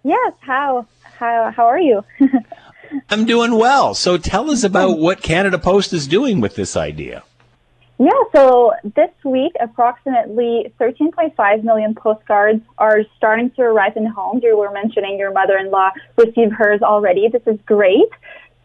Yes. 0.04 0.34
How 0.40 0.88
how 1.20 1.52
how 1.52 1.68
are 1.68 1.80
you? 1.80 2.04
I'm 3.12 3.26
doing 3.26 3.56
well. 3.56 3.94
So 3.96 4.18
tell 4.18 4.52
us 4.52 4.64
about 4.64 5.00
what 5.00 5.24
Canada 5.24 5.58
Post 5.58 5.94
is 5.94 6.08
doing 6.08 6.42
with 6.42 6.56
this 6.56 6.78
idea. 6.78 7.24
Yeah, 7.98 8.12
so 8.34 8.74
this 8.84 9.10
week, 9.26 9.52
approximately 9.60 10.74
13.5 10.80 11.64
million 11.64 11.96
postcards 11.96 12.62
are 12.78 13.02
starting 13.18 13.52
to 13.52 13.64
arrive 13.64 13.98
in 13.98 14.06
homes. 14.06 14.42
You 14.44 14.58
were 14.58 14.72
mentioning 14.72 15.18
your 15.18 15.34
mother 15.34 15.58
in 15.58 15.70
law 15.70 15.90
received 16.16 16.54
hers 16.54 16.82
already. 16.82 17.28
This 17.28 17.42
is 17.46 17.60
great. 17.66 18.10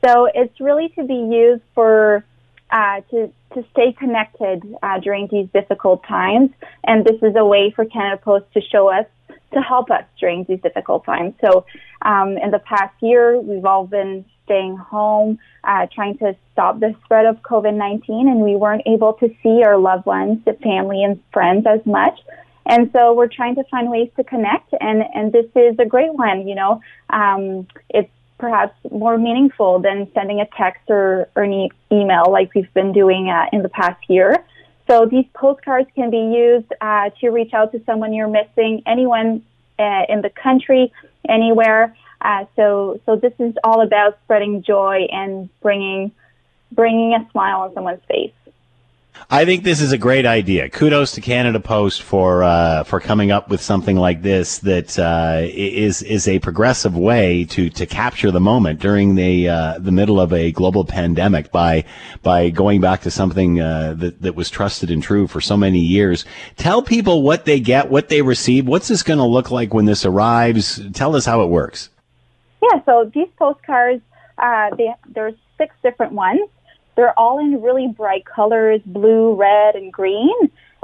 So 0.05 0.29
it's 0.33 0.61
really 0.61 0.91
to 0.91 1.05
be 1.05 1.15
used 1.15 1.63
for 1.75 2.25
uh, 2.71 3.01
to 3.11 3.33
to 3.55 3.65
stay 3.71 3.93
connected 3.93 4.63
uh, 4.83 4.99
during 5.01 5.29
these 5.31 5.49
difficult 5.53 6.05
times, 6.05 6.51
and 6.85 7.05
this 7.05 7.23
is 7.23 7.35
a 7.37 7.45
way 7.45 7.73
for 7.75 7.85
Canada 7.85 8.21
Post 8.23 8.47
to 8.55 8.61
show 8.61 8.89
us 8.89 9.07
to 9.53 9.61
help 9.61 9.91
us 9.91 10.05
during 10.19 10.45
these 10.49 10.61
difficult 10.61 11.05
times. 11.05 11.35
So 11.41 11.65
um, 12.03 12.37
in 12.37 12.51
the 12.51 12.59
past 12.59 12.95
year, 13.01 13.41
we've 13.41 13.65
all 13.65 13.87
been 13.87 14.25
staying 14.45 14.77
home, 14.77 15.39
uh, 15.65 15.87
trying 15.95 16.19
to 16.19 16.37
stop 16.53 16.81
the 16.81 16.95
spread 17.05 17.27
of 17.27 17.41
COVID-19, 17.43 18.03
and 18.09 18.41
we 18.41 18.57
weren't 18.57 18.83
able 18.87 19.15
to 19.15 19.35
see 19.43 19.63
our 19.65 19.79
loved 19.79 20.07
ones, 20.07 20.39
the 20.45 20.55
family 20.55 21.03
and 21.03 21.23
friends 21.33 21.67
as 21.67 21.85
much. 21.87 22.19
And 22.67 22.91
so 22.93 23.13
we're 23.13 23.29
trying 23.29 23.57
to 23.57 23.65
find 23.65 23.91
ways 23.91 24.11
to 24.17 24.25
connect, 24.25 24.73
and, 24.81 25.03
and 25.15 25.33
this 25.33 25.47
is 25.55 25.77
a 25.79 25.85
great 25.85 26.15
one. 26.15 26.49
You 26.49 26.55
know, 26.55 26.81
um, 27.11 27.67
it's 27.91 28.11
perhaps 28.39 28.75
more 28.91 29.19
meaningful 29.19 29.79
than 29.81 30.11
sending 30.15 30.41
a 30.41 30.47
text 30.57 30.83
or, 30.89 31.29
or 31.37 31.43
an 31.45 31.69
email 31.93 32.31
like 32.31 32.55
we've 32.55 32.73
been 32.75 32.93
doing 32.93 33.29
uh, 33.29 33.47
in 33.53 33.63
the 33.63 33.69
past 33.69 34.03
year. 34.09 34.45
So 34.89 35.07
these 35.07 35.25
postcards 35.35 35.89
can 35.95 36.11
be 36.11 36.19
used 36.19 36.71
uh, 36.81 37.11
to 37.21 37.31
reach 37.31 37.55
out 37.55 37.73
to 37.73 37.83
someone 37.87 38.13
you're 38.13 38.29
missing, 38.29 38.83
anyone 38.87 39.43
uh, 39.79 40.03
in 40.09 40.21
the 40.21 40.31
country, 40.31 40.93
anywhere. 41.29 41.97
Uh, 42.25 42.47
so 42.57 42.99
so 43.05 43.17
this 43.17 43.35
is 43.39 43.55
all 43.63 43.83
about 43.83 44.19
spreading 44.25 44.63
joy 44.63 45.07
and 45.13 45.49
bringing 45.61 46.11
bringing 46.73 47.13
a 47.13 47.31
smile 47.31 47.61
on 47.61 47.75
someone's 47.75 48.03
face. 48.09 48.33
I 49.31 49.45
think 49.45 49.63
this 49.63 49.81
is 49.81 49.93
a 49.93 49.99
great 49.99 50.27
idea. 50.27 50.69
Kudos 50.69 51.13
to 51.13 51.21
Canada 51.21 51.61
Post 51.61 52.03
for 52.03 52.43
uh, 52.43 52.85
for 52.85 52.99
coming 52.99 53.31
up 53.31 53.49
with 53.49 53.61
something 53.61 53.97
like 53.97 54.23
this 54.23 54.59
that 54.61 54.99
uh, 54.99 55.43
is 55.43 56.03
is 56.03 56.27
a 56.27 56.39
progressive 56.41 56.97
way 56.97 57.45
to 57.51 57.71
to 57.71 57.87
capture 57.87 58.31
the 58.31 58.41
moment 58.41 58.81
during 58.81 59.15
the 59.15 59.49
uh, 59.49 59.79
the 59.79 59.93
middle 59.93 60.21
of 60.21 60.33
a 60.33 60.51
global 60.51 60.85
pandemic 60.85 61.53
by 61.53 61.85
by 62.23 62.51
going 62.51 62.81
back 62.81 63.03
to 63.03 63.11
something 63.11 63.61
uh, 63.61 63.95
that 63.99 64.21
that 64.23 64.35
was 64.35 64.51
trusted 64.51 64.91
and 64.91 65.03
true 65.03 65.27
for 65.27 65.41
so 65.41 65.57
many 65.57 65.79
years. 65.79 66.25
Tell 66.57 66.83
people 66.83 67.23
what 67.23 67.45
they 67.45 67.61
get, 67.61 67.91
what 67.91 68.09
they 68.09 68.23
receive. 68.23 68.67
What's 68.67 68.89
this 68.89 69.03
going 69.03 69.19
to 69.19 69.25
look 69.25 69.51
like 69.51 69.73
when 69.73 69.85
this 69.85 70.05
arrives? 70.05 70.81
Tell 70.93 71.15
us 71.15 71.25
how 71.25 71.43
it 71.43 71.49
works. 71.49 71.91
Yeah, 72.65 72.81
so 72.87 73.11
these 73.13 73.29
postcards, 73.37 74.03
uh, 74.39 74.71
they, 74.77 74.89
there's 75.15 75.35
six 75.59 75.75
different 75.83 76.13
ones. 76.13 76.49
They're 76.97 77.19
all 77.19 77.39
in 77.39 77.61
really 77.61 77.89
bright 77.89 78.25
colors, 78.25 78.81
blue, 78.87 79.35
red, 79.35 79.75
and 79.75 79.93
green. 79.93 80.35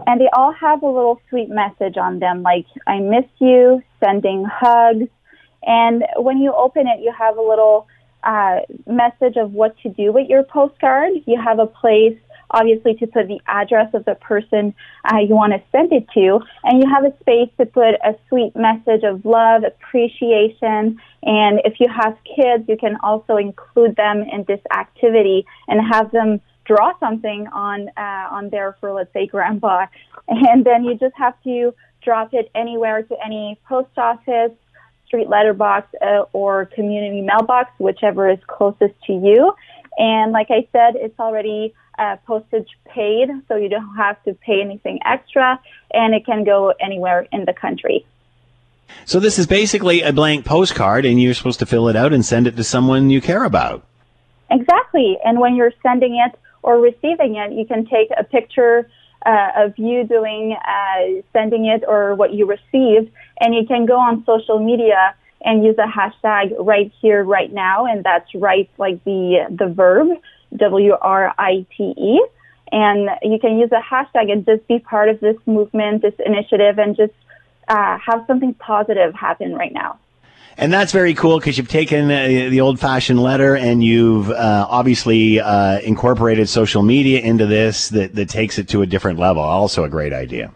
And 0.06 0.20
they 0.20 0.28
all 0.32 0.52
have 0.52 0.82
a 0.82 0.86
little 0.86 1.20
sweet 1.28 1.48
message 1.48 1.96
on 1.96 2.18
them, 2.18 2.42
like, 2.42 2.66
I 2.86 3.00
miss 3.00 3.26
you, 3.38 3.82
sending 4.02 4.44
hugs. 4.44 5.08
And 5.62 6.04
when 6.16 6.38
you 6.38 6.52
open 6.54 6.86
it, 6.86 7.00
you 7.00 7.12
have 7.16 7.36
a 7.36 7.42
little 7.42 7.86
uh, 8.24 8.60
message 8.86 9.36
of 9.36 9.52
what 9.52 9.78
to 9.82 9.88
do 9.90 10.12
with 10.12 10.28
your 10.28 10.42
postcard. 10.42 11.12
You 11.26 11.40
have 11.40 11.58
a 11.58 11.66
place 11.66 12.18
obviously 12.50 12.94
to 12.94 13.06
put 13.06 13.28
the 13.28 13.40
address 13.46 13.92
of 13.94 14.04
the 14.04 14.14
person 14.16 14.74
uh, 15.10 15.18
you 15.18 15.34
want 15.34 15.52
to 15.52 15.62
send 15.72 15.92
it 15.92 16.06
to, 16.14 16.40
and 16.64 16.82
you 16.82 16.88
have 16.88 17.04
a 17.04 17.16
space 17.20 17.50
to 17.58 17.66
put 17.66 17.94
a 18.04 18.14
sweet 18.28 18.54
message 18.56 19.02
of 19.04 19.24
love, 19.24 19.62
appreciation, 19.64 21.00
and 21.22 21.60
if 21.64 21.80
you 21.80 21.88
have 21.88 22.16
kids, 22.24 22.64
you 22.68 22.76
can 22.76 22.96
also 23.02 23.36
include 23.36 23.96
them 23.96 24.22
in 24.22 24.44
this 24.48 24.60
activity 24.72 25.46
and 25.68 25.80
have 25.92 26.10
them 26.12 26.40
draw 26.64 26.92
something 27.00 27.46
on 27.48 27.88
uh, 27.96 28.28
on 28.30 28.48
there 28.50 28.76
for 28.80 28.92
let's 28.92 29.12
say 29.12 29.26
grandpa, 29.26 29.86
and 30.28 30.64
then 30.64 30.84
you 30.84 30.94
just 30.96 31.16
have 31.16 31.34
to 31.44 31.74
drop 32.02 32.32
it 32.32 32.50
anywhere 32.54 33.02
to 33.02 33.16
any 33.24 33.58
post 33.68 33.90
office, 33.96 34.52
street 35.06 35.28
letterbox, 35.28 35.88
uh, 36.00 36.22
or 36.32 36.66
community 36.66 37.20
mailbox, 37.20 37.70
whichever 37.78 38.30
is 38.30 38.38
closest 38.46 38.94
to 39.06 39.12
you. 39.12 39.52
And 39.98 40.32
like 40.32 40.46
I 40.50 40.66
said, 40.72 40.94
it's 40.96 41.18
already 41.18 41.74
uh, 41.98 42.16
postage 42.26 42.68
paid, 42.87 43.29
so 43.48 43.57
you 43.57 43.68
don't 43.68 43.96
have 43.96 44.22
to 44.24 44.35
pay 44.35 44.61
anything 44.61 44.98
extra, 45.05 45.61
and 45.92 46.14
it 46.14 46.24
can 46.24 46.44
go 46.44 46.72
anywhere 46.81 47.26
in 47.33 47.44
the 47.44 47.53
country. 47.53 48.07
So 49.05 49.20
this 49.20 49.38
is 49.38 49.46
basically 49.46 50.03
a 50.03 50.12
blank 50.12 50.44
postcard, 50.44 51.05
and 51.05 51.20
you're 51.20 51.35
supposed 51.35 51.59
to 51.61 51.66
fill 51.66 51.88
it 51.88 51.96
out 51.96 52.12
and 52.12 52.24
send 52.24 52.46
it 52.46 52.57
to 52.57 52.64
someone 52.64 53.11
you 53.11 53.20
care 53.20 53.44
about. 53.44 53.85
Exactly, 54.50 55.18
and 55.24 55.38
when 55.38 55.55
you're 55.55 55.72
sending 55.83 56.16
it 56.16 56.38
or 56.62 56.81
receiving 56.81 57.37
it, 57.37 57.53
you 57.53 57.64
can 57.64 57.87
take 57.87 58.09
a 58.16 58.24
picture 58.24 58.88
uh, 59.24 59.50
of 59.57 59.79
you 59.79 60.05
doing 60.05 60.57
uh, 60.66 61.22
sending 61.33 61.66
it 61.66 61.85
or 61.87 62.14
what 62.14 62.33
you 62.33 62.46
received, 62.46 63.11
and 63.40 63.55
you 63.55 63.66
can 63.66 63.87
go 63.87 63.98
on 63.98 64.24
social 64.24 64.59
media 64.59 65.14
and 65.42 65.64
use 65.64 65.76
a 65.79 65.87
hashtag 65.87 66.55
write 66.59 66.92
here, 67.00 67.24
write 67.24 67.53
now, 67.53 67.87
and 67.87 68.05
that's 68.05 68.35
right 68.35 68.68
like 68.79 69.03
the 69.05 69.46
the 69.50 69.66
verb 69.68 70.09
W 70.56 70.92
R 71.00 71.34
I 71.38 71.66
T 71.76 71.94
E. 71.96 72.26
And 72.72 73.10
you 73.22 73.38
can 73.40 73.58
use 73.58 73.70
a 73.72 73.80
hashtag 73.80 74.30
and 74.30 74.46
just 74.46 74.66
be 74.68 74.78
part 74.78 75.08
of 75.08 75.18
this 75.20 75.36
movement, 75.44 76.02
this 76.02 76.14
initiative, 76.24 76.78
and 76.78 76.96
just 76.96 77.12
uh, 77.66 77.98
have 77.98 78.24
something 78.26 78.54
positive 78.54 79.14
happen 79.14 79.54
right 79.54 79.72
now. 79.72 79.98
And 80.56 80.72
that's 80.72 80.92
very 80.92 81.14
cool 81.14 81.38
because 81.38 81.56
you've 81.56 81.68
taken 81.68 82.10
uh, 82.10 82.26
the 82.50 82.60
old 82.60 82.78
fashioned 82.78 83.20
letter 83.22 83.56
and 83.56 83.82
you've 83.82 84.30
uh, 84.30 84.66
obviously 84.68 85.40
uh, 85.40 85.80
incorporated 85.80 86.48
social 86.48 86.82
media 86.82 87.20
into 87.20 87.46
this 87.46 87.88
that, 87.90 88.14
that 88.14 88.28
takes 88.28 88.58
it 88.58 88.68
to 88.68 88.82
a 88.82 88.86
different 88.86 89.18
level. 89.18 89.42
Also, 89.42 89.84
a 89.84 89.88
great 89.88 90.12
idea. 90.12 90.52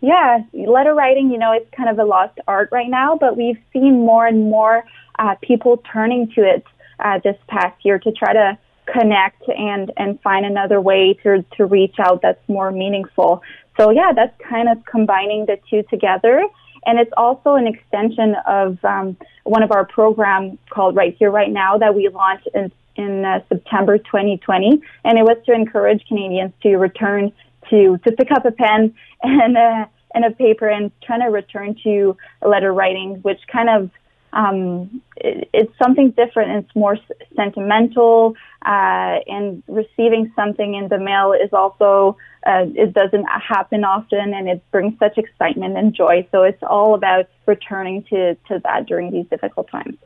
Yeah, 0.00 0.40
letter 0.52 0.94
writing, 0.94 1.30
you 1.30 1.38
know, 1.38 1.52
it's 1.52 1.70
kind 1.74 1.88
of 1.88 1.98
a 1.98 2.04
lost 2.04 2.38
art 2.48 2.68
right 2.72 2.90
now, 2.90 3.16
but 3.16 3.36
we've 3.36 3.58
seen 3.72 4.00
more 4.00 4.26
and 4.26 4.50
more 4.50 4.84
uh, 5.18 5.36
people 5.40 5.82
turning 5.92 6.28
to 6.34 6.42
it 6.42 6.64
uh, 6.98 7.20
this 7.22 7.36
past 7.46 7.82
year 7.84 8.00
to 8.00 8.10
try 8.10 8.32
to 8.32 8.58
connect 8.92 9.42
and 9.48 9.90
and 9.96 10.20
find 10.20 10.44
another 10.44 10.80
way 10.80 11.14
to 11.22 11.44
to 11.56 11.64
reach 11.64 11.96
out 11.98 12.20
that's 12.22 12.46
more 12.48 12.70
meaningful. 12.70 13.42
So 13.78 13.90
yeah, 13.90 14.12
that's 14.14 14.34
kind 14.48 14.68
of 14.68 14.84
combining 14.84 15.46
the 15.46 15.58
two 15.70 15.82
together. 15.84 16.42
And 16.84 16.98
it's 16.98 17.12
also 17.16 17.54
an 17.54 17.66
extension 17.66 18.34
of 18.46 18.84
um, 18.84 19.16
one 19.44 19.62
of 19.62 19.70
our 19.70 19.84
programs 19.84 20.58
called 20.70 20.96
Write 20.96 21.16
Here, 21.18 21.30
Write 21.30 21.50
Now 21.52 21.78
that 21.78 21.94
we 21.94 22.08
launched 22.08 22.48
in, 22.54 22.72
in 22.96 23.24
uh, 23.24 23.40
September 23.48 23.98
2020. 23.98 24.82
And 25.04 25.18
it 25.18 25.22
was 25.22 25.36
to 25.46 25.52
encourage 25.52 26.04
Canadians 26.06 26.52
to 26.62 26.76
return 26.76 27.32
to, 27.70 27.98
to 27.98 28.12
pick 28.12 28.32
up 28.32 28.44
a 28.44 28.50
pen 28.50 28.94
and, 29.22 29.56
uh, 29.56 29.86
and 30.14 30.24
a 30.24 30.32
paper 30.32 30.68
and 30.68 30.90
trying 31.02 31.20
to 31.20 31.26
return 31.26 31.76
to 31.84 32.16
letter 32.44 32.72
writing, 32.72 33.22
which 33.22 33.40
kind 33.50 33.68
of 33.68 33.90
um, 34.32 35.02
it, 35.16 35.48
it's 35.52 35.72
something 35.82 36.10
different. 36.10 36.64
It's 36.64 36.76
more 36.76 36.96
sentimental, 37.36 38.34
uh, 38.64 39.16
and 39.26 39.62
receiving 39.68 40.32
something 40.34 40.74
in 40.74 40.88
the 40.88 40.98
mail 40.98 41.32
is 41.32 41.52
also 41.52 42.16
uh, 42.46 42.66
it 42.74 42.92
doesn't 42.94 43.24
happen 43.24 43.84
often, 43.84 44.34
and 44.34 44.48
it 44.48 44.62
brings 44.70 44.98
such 44.98 45.18
excitement 45.18 45.76
and 45.76 45.94
joy. 45.94 46.26
So 46.32 46.42
it's 46.42 46.62
all 46.62 46.94
about 46.94 47.26
returning 47.46 48.04
to 48.04 48.34
to 48.48 48.60
that 48.64 48.86
during 48.86 49.10
these 49.10 49.26
difficult 49.26 49.70
times. 49.70 49.96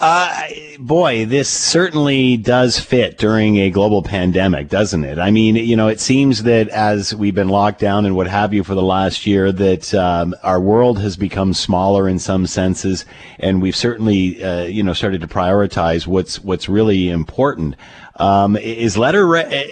Uh, 0.00 0.46
boy, 0.78 1.26
this 1.26 1.50
certainly 1.50 2.38
does 2.38 2.80
fit 2.80 3.18
during 3.18 3.58
a 3.58 3.68
global 3.68 4.02
pandemic, 4.02 4.70
doesn't 4.70 5.04
it? 5.04 5.18
I 5.18 5.30
mean, 5.30 5.56
you 5.56 5.76
know, 5.76 5.88
it 5.88 6.00
seems 6.00 6.44
that 6.44 6.68
as 6.70 7.14
we've 7.14 7.34
been 7.34 7.50
locked 7.50 7.80
down 7.80 8.06
and 8.06 8.16
what 8.16 8.26
have 8.26 8.54
you 8.54 8.64
for 8.64 8.74
the 8.74 8.82
last 8.82 9.26
year, 9.26 9.52
that 9.52 9.92
um, 9.92 10.34
our 10.42 10.58
world 10.58 10.98
has 11.00 11.18
become 11.18 11.52
smaller 11.52 12.08
in 12.08 12.18
some 12.18 12.46
senses, 12.46 13.04
and 13.38 13.60
we've 13.60 13.76
certainly, 13.76 14.42
uh, 14.42 14.62
you 14.62 14.82
know, 14.82 14.94
started 14.94 15.20
to 15.20 15.28
prioritize 15.28 16.06
what's 16.06 16.42
what's 16.42 16.66
really 16.66 17.10
important. 17.10 17.76
Um, 18.20 18.54
is 18.56 18.98
letter 18.98 19.26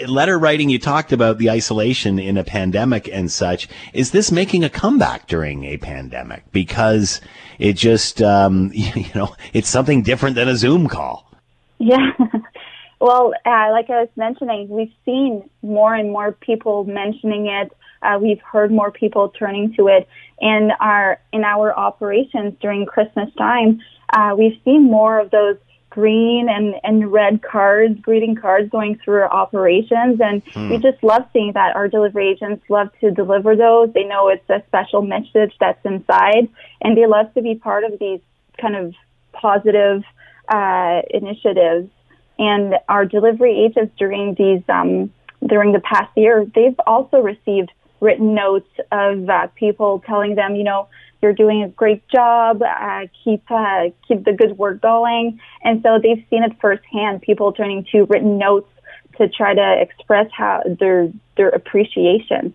letter 0.06 0.38
writing? 0.38 0.70
You 0.70 0.78
talked 0.78 1.12
about 1.12 1.37
the 1.37 1.50
isolation 1.50 2.18
in 2.18 2.38
a 2.38 2.44
pandemic 2.44 3.06
and 3.06 3.30
such. 3.30 3.68
Is 3.92 4.11
this 4.12 4.32
making 4.32 4.64
a 4.64 4.70
comeback 4.70 5.26
during 5.26 5.64
a 5.64 5.76
pandemic? 5.76 6.50
Because 6.50 7.20
it 7.58 7.74
just, 7.74 8.22
um, 8.22 8.70
you 8.74 9.04
know, 9.14 9.37
it's 9.52 9.68
something 9.68 10.02
different 10.02 10.34
than 10.34 10.48
a 10.48 10.56
Zoom 10.56 10.88
call. 10.88 11.30
Yeah. 11.78 12.12
well, 13.00 13.34
uh, 13.44 13.70
like 13.70 13.90
I 13.90 14.00
was 14.00 14.08
mentioning, 14.16 14.68
we've 14.70 14.94
seen 15.04 15.48
more 15.62 15.94
and 15.94 16.11
more 16.11 16.32
people 16.32 16.84
mentioning 16.84 17.48
it. 17.48 17.70
Uh, 18.00 18.18
we've 18.18 18.40
heard 18.40 18.70
more 18.70 18.90
people 18.90 19.28
turning 19.28 19.74
to 19.74 19.88
it 19.88 20.08
in 20.40 20.70
our 20.80 21.20
in 21.32 21.44
our 21.44 21.76
operations 21.76 22.54
during 22.61 22.87
Christmas 22.87 23.28
time. 23.37 23.80
Uh, 24.11 24.34
we've 24.38 24.58
seen 24.64 24.84
more 24.84 25.18
of 25.18 25.30
those 25.30 25.56
green 25.98 26.48
and, 26.48 26.76
and 26.84 27.11
red 27.11 27.42
cards, 27.42 27.98
greeting 28.00 28.37
cards 28.37 28.70
going 28.70 28.96
through 29.04 29.22
our 29.22 29.32
operations. 29.32 30.20
And 30.20 30.44
hmm. 30.52 30.70
we 30.70 30.78
just 30.78 31.02
love 31.02 31.22
seeing 31.32 31.52
that. 31.54 31.74
Our 31.74 31.88
delivery 31.88 32.28
agents 32.28 32.64
love 32.68 32.90
to 33.00 33.11
deliver 33.11 33.56
those. 33.56 33.92
They 33.92 34.04
know 34.04 34.28
it's 34.28 34.48
a 34.48 34.62
special 34.68 35.02
message 35.02 35.52
that's 35.58 35.84
inside 35.84 36.48
and 36.80 36.96
they 36.96 37.06
love 37.06 37.34
to 37.34 37.42
be 37.42 37.56
part 37.56 37.82
of 37.82 37.98
these 37.98 38.20
kind 38.61 38.76
of 38.76 38.94
positive, 39.32 40.04
uh, 40.48 41.02
initiatives. 41.11 41.90
And 42.38 42.74
our 42.88 43.04
delivery 43.04 43.64
agents 43.64 43.92
during 43.98 44.34
these, 44.34 44.62
um, 44.68 45.12
during 45.44 45.72
the 45.72 45.80
past 45.80 46.16
year, 46.16 46.46
they've 46.54 46.78
also 46.87 47.18
received 47.18 47.72
written 48.00 48.34
notes 48.34 48.70
of 48.92 49.28
uh, 49.28 49.48
people 49.56 50.00
telling 50.06 50.37
them, 50.37 50.54
you 50.54 50.62
know, 50.62 50.87
you're 51.20 51.33
doing 51.33 51.62
a 51.62 51.68
great 51.68 52.07
job. 52.09 52.62
Uh, 52.62 53.07
keep 53.24 53.42
uh, 53.50 53.90
keep 54.07 54.24
the 54.24 54.33
good 54.33 54.57
work 54.57 54.81
going. 54.81 55.40
And 55.64 55.83
so 55.83 55.98
they've 56.02 56.24
seen 56.31 56.44
it 56.44 56.52
firsthand. 56.61 57.22
People 57.22 57.52
turning 57.52 57.85
to 57.92 58.04
written 58.04 58.38
notes 58.38 58.70
to 59.16 59.28
try 59.28 59.54
to 59.54 59.81
express 59.81 60.31
how 60.33 60.62
their 60.78 61.11
their 61.37 61.48
appreciation. 61.48 62.54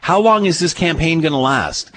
How 0.00 0.20
long 0.20 0.44
is 0.44 0.58
this 0.58 0.74
campaign 0.74 1.20
going 1.20 1.32
to 1.32 1.38
last? 1.38 1.90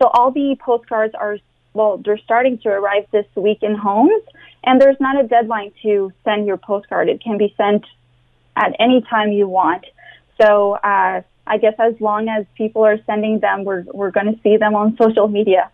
So 0.00 0.08
all 0.08 0.30
the 0.30 0.56
postcards 0.58 1.14
are 1.14 1.38
well, 1.74 1.98
they're 1.98 2.18
starting 2.18 2.58
to 2.58 2.68
arrive 2.68 3.06
this 3.12 3.26
week 3.34 3.58
in 3.62 3.74
homes, 3.74 4.22
and 4.64 4.80
there's 4.80 4.98
not 5.00 5.22
a 5.22 5.26
deadline 5.26 5.72
to 5.82 6.12
send 6.24 6.46
your 6.46 6.58
postcard. 6.58 7.08
It 7.08 7.22
can 7.22 7.38
be 7.38 7.54
sent 7.56 7.84
at 8.56 8.74
any 8.78 9.02
time 9.08 9.32
you 9.32 9.48
want. 9.48 9.86
So 10.40 10.72
uh, 10.72 11.22
I 11.46 11.58
guess 11.58 11.74
as 11.78 11.94
long 12.00 12.28
as 12.28 12.46
people 12.56 12.84
are 12.84 12.98
sending 13.04 13.40
them, 13.40 13.64
we're 13.64 13.84
we're 13.92 14.10
going 14.10 14.26
to 14.26 14.40
see 14.42 14.56
them 14.56 14.74
on 14.74 14.96
social 14.96 15.28
media. 15.28 15.70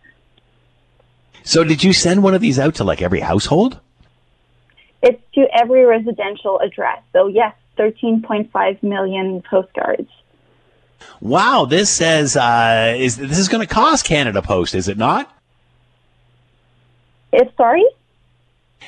So, 1.42 1.64
did 1.64 1.84
you 1.84 1.92
send 1.92 2.22
one 2.22 2.34
of 2.34 2.40
these 2.40 2.58
out 2.58 2.76
to 2.76 2.84
like 2.84 3.02
every 3.02 3.20
household? 3.20 3.80
It's 5.02 5.22
to 5.34 5.46
every 5.52 5.84
residential 5.84 6.58
address. 6.58 7.02
So, 7.12 7.28
yes, 7.28 7.54
13.5 7.78 8.82
million 8.82 9.42
postcards. 9.42 10.08
Wow, 11.20 11.64
this 11.64 11.90
says 11.90 12.36
uh, 12.36 12.94
is 12.98 13.16
this 13.16 13.38
is 13.38 13.48
going 13.48 13.66
to 13.66 13.72
cost 13.72 14.04
Canada 14.04 14.42
Post, 14.42 14.74
is 14.74 14.88
it 14.88 14.98
not? 14.98 15.32
It's 17.32 17.54
sorry. 17.56 17.84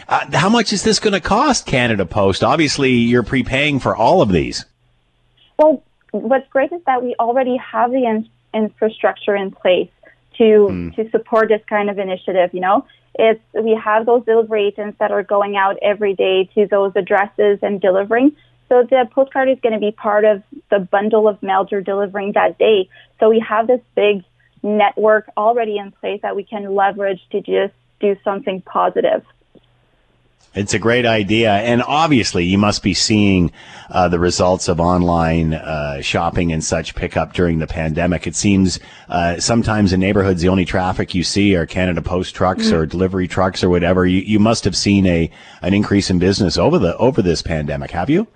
Uh, 0.09 0.27
how 0.37 0.49
much 0.49 0.73
is 0.73 0.83
this 0.83 0.99
going 0.99 1.13
to 1.13 1.21
cost 1.21 1.67
Canada 1.67 2.07
Post? 2.07 2.43
Obviously, 2.43 2.93
you're 2.93 3.23
prepaying 3.23 3.81
for 3.81 3.95
all 3.95 4.23
of 4.23 4.31
these. 4.31 4.65
Well, 5.59 5.83
what's 6.13 6.49
great 6.49 6.73
is 6.73 6.81
that 6.87 7.03
we 7.03 7.15
already 7.19 7.57
have 7.57 7.91
the 7.91 8.05
in- 8.05 8.29
infrastructure 8.53 9.35
in 9.37 9.51
place 9.51 9.91
to 10.39 10.69
mm. 10.71 10.95
to 10.97 11.11
support 11.11 11.49
this 11.49 11.63
kind 11.69 11.91
of 11.91 11.99
initiative. 11.99 12.51
You 12.53 12.61
know, 12.61 12.87
it's 13.15 13.43
we 13.55 13.79
have 13.83 14.07
those 14.07 14.25
delivery 14.25 14.69
agents 14.69 14.99
that 14.99 15.13
are 15.13 15.23
going 15.23 15.57
out 15.57 15.77
every 15.83 16.15
day 16.15 16.49
to 16.55 16.67
those 16.67 16.93
addresses 16.97 17.59
and 17.63 17.81
delivering. 17.81 18.37
So 18.69 18.85
the 18.89 19.09
postcard 19.11 19.49
is 19.49 19.59
going 19.63 19.73
to 19.73 19.81
be 19.81 19.91
part 19.91 20.25
of 20.25 20.43
the 20.71 20.79
bundle 20.79 21.27
of 21.27 21.43
mail 21.43 21.67
you're 21.71 21.81
delivering 21.81 22.33
that 22.33 22.57
day. 22.57 22.89
So 23.19 23.29
we 23.29 23.41
have 23.41 23.67
this 23.67 23.81
big 23.97 24.23
network 24.63 25.29
already 25.37 25.79
in 25.79 25.91
place 25.91 26.21
that 26.23 26.37
we 26.37 26.45
can 26.45 26.75
leverage 26.75 27.21
to 27.33 27.41
just 27.41 27.75
do 27.99 28.17
something 28.23 28.63
positive. 28.63 29.25
It's 30.53 30.75
a 30.75 30.81
great 30.81 31.07
idea. 31.07 31.53
And 31.53 31.81
obviously, 31.83 32.45
you 32.45 32.59
must 32.59 32.83
be 32.83 32.93
seeing 32.93 33.53
uh, 33.89 34.09
the 34.09 34.19
results 34.19 34.67
of 34.69 34.81
online 34.81 35.55
uh, 35.55 36.01
shopping 36.03 36.53
and 36.53 36.63
such 36.63 36.97
pick 36.97 37.17
up 37.17 37.33
during 37.35 37.61
the 37.61 37.69
pandemic. 37.69 38.27
It 38.27 38.35
seems 38.35 38.81
uh, 39.09 39.39
sometimes 39.39 39.93
in 39.93 40.01
neighborhoods, 40.01 40.43
the 40.43 40.49
only 40.49 40.65
traffic 40.65 41.15
you 41.15 41.23
see 41.23 41.55
are 41.55 41.67
Canada 41.67 42.03
Post 42.03 42.35
trucks 42.35 42.67
mm-hmm. 42.67 42.77
or 42.77 42.87
delivery 42.87 43.29
trucks 43.29 43.63
or 43.63 43.71
whatever. 43.71 44.05
You, 44.07 44.23
you 44.23 44.41
must 44.41 44.65
have 44.65 44.77
seen 44.77 45.07
a 45.07 45.31
an 45.63 45.73
increase 45.73 46.11
in 46.11 46.19
business 46.19 46.59
over 46.59 46.81
the 46.81 46.97
over 46.97 47.23
this 47.23 47.43
pandemic, 47.43 47.93
have 47.93 48.11
you? 48.11 48.27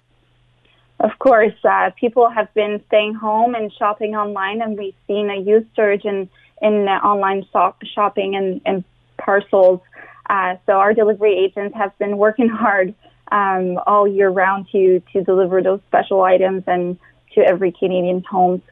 Of 1.01 1.19
course, 1.19 1.55
uh, 1.65 1.91
people 1.99 2.31
have 2.31 2.53
been 2.55 2.81
staying 2.87 3.15
home 3.15 3.57
and 3.57 3.73
shopping 3.73 4.15
online, 4.15 4.63
and 4.63 4.79
we've 4.79 4.95
seen 5.09 5.31
a 5.31 5.43
huge 5.43 5.67
surge 5.75 6.05
in 6.05 6.29
in 6.63 6.87
uh, 6.87 6.93
online 7.03 7.45
shop, 7.51 7.83
shopping 7.83 8.37
and, 8.37 8.61
and 8.65 8.85
parcels. 9.19 9.81
Uh, 10.29 10.57
so 10.67 10.73
our 10.73 10.95
delivery 10.95 11.37
agents 11.37 11.77
have 11.77 11.97
been 11.99 12.17
working 12.17 12.49
hard 12.49 12.95
um, 13.31 13.79
all 13.87 14.07
year 14.07 14.31
round 14.31 14.67
to 14.73 15.01
to 15.13 15.23
deliver 15.23 15.63
those 15.63 15.81
special 15.89 16.23
items 16.23 16.65
and 16.67 16.99
to 17.35 17.41
every 17.41 17.73
Canadian's 17.73 18.25
homes. 18.27 18.63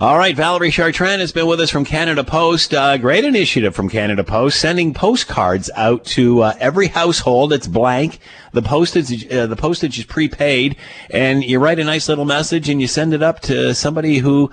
All 0.00 0.18
right, 0.18 0.34
Valerie 0.34 0.70
Chartrand 0.70 1.20
has 1.20 1.30
been 1.30 1.46
with 1.46 1.60
us 1.60 1.70
from 1.70 1.84
Canada 1.84 2.24
Post. 2.24 2.74
Uh, 2.74 2.96
great 2.96 3.24
initiative 3.24 3.74
from 3.74 3.88
Canada 3.88 4.24
Post, 4.24 4.58
sending 4.58 4.92
postcards 4.92 5.70
out 5.76 6.04
to 6.06 6.42
uh, 6.42 6.54
every 6.58 6.88
household. 6.88 7.52
It's 7.52 7.68
blank. 7.68 8.18
The 8.52 8.62
postage, 8.62 9.30
uh, 9.30 9.46
the 9.46 9.56
postage 9.56 9.98
is 9.98 10.04
prepaid, 10.04 10.76
and 11.10 11.44
you 11.44 11.60
write 11.60 11.78
a 11.78 11.84
nice 11.84 12.08
little 12.08 12.24
message 12.24 12.68
and 12.68 12.80
you 12.80 12.88
send 12.88 13.14
it 13.14 13.22
up 13.22 13.40
to 13.42 13.74
somebody 13.74 14.18
who 14.18 14.50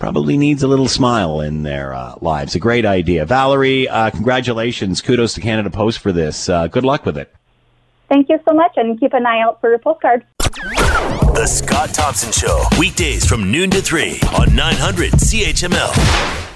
probably 0.00 0.36
needs 0.36 0.64
a 0.64 0.66
little 0.66 0.88
smile 0.88 1.40
in 1.40 1.62
their 1.62 1.94
uh, 1.94 2.16
lives. 2.20 2.56
A 2.56 2.58
great 2.58 2.84
idea, 2.84 3.24
Valerie. 3.24 3.88
Uh, 3.88 4.10
congratulations, 4.10 5.00
kudos 5.00 5.34
to 5.34 5.40
Canada 5.40 5.70
Post 5.70 6.00
for 6.00 6.10
this. 6.10 6.48
Uh, 6.48 6.66
good 6.66 6.84
luck 6.84 7.06
with 7.06 7.16
it. 7.16 7.32
Thank 8.08 8.28
you 8.28 8.40
so 8.48 8.52
much, 8.52 8.72
and 8.76 8.98
keep 8.98 9.12
an 9.12 9.24
eye 9.24 9.40
out 9.40 9.60
for 9.60 9.70
your 9.70 9.78
postcard. 9.78 10.26
The 10.40 11.46
Scott 11.46 11.90
Thompson 11.90 12.32
Show, 12.32 12.64
weekdays 12.76 13.24
from 13.24 13.52
noon 13.52 13.70
to 13.70 13.80
3 13.80 14.18
on 14.36 14.56
900 14.56 15.12
CHML. 15.12 16.49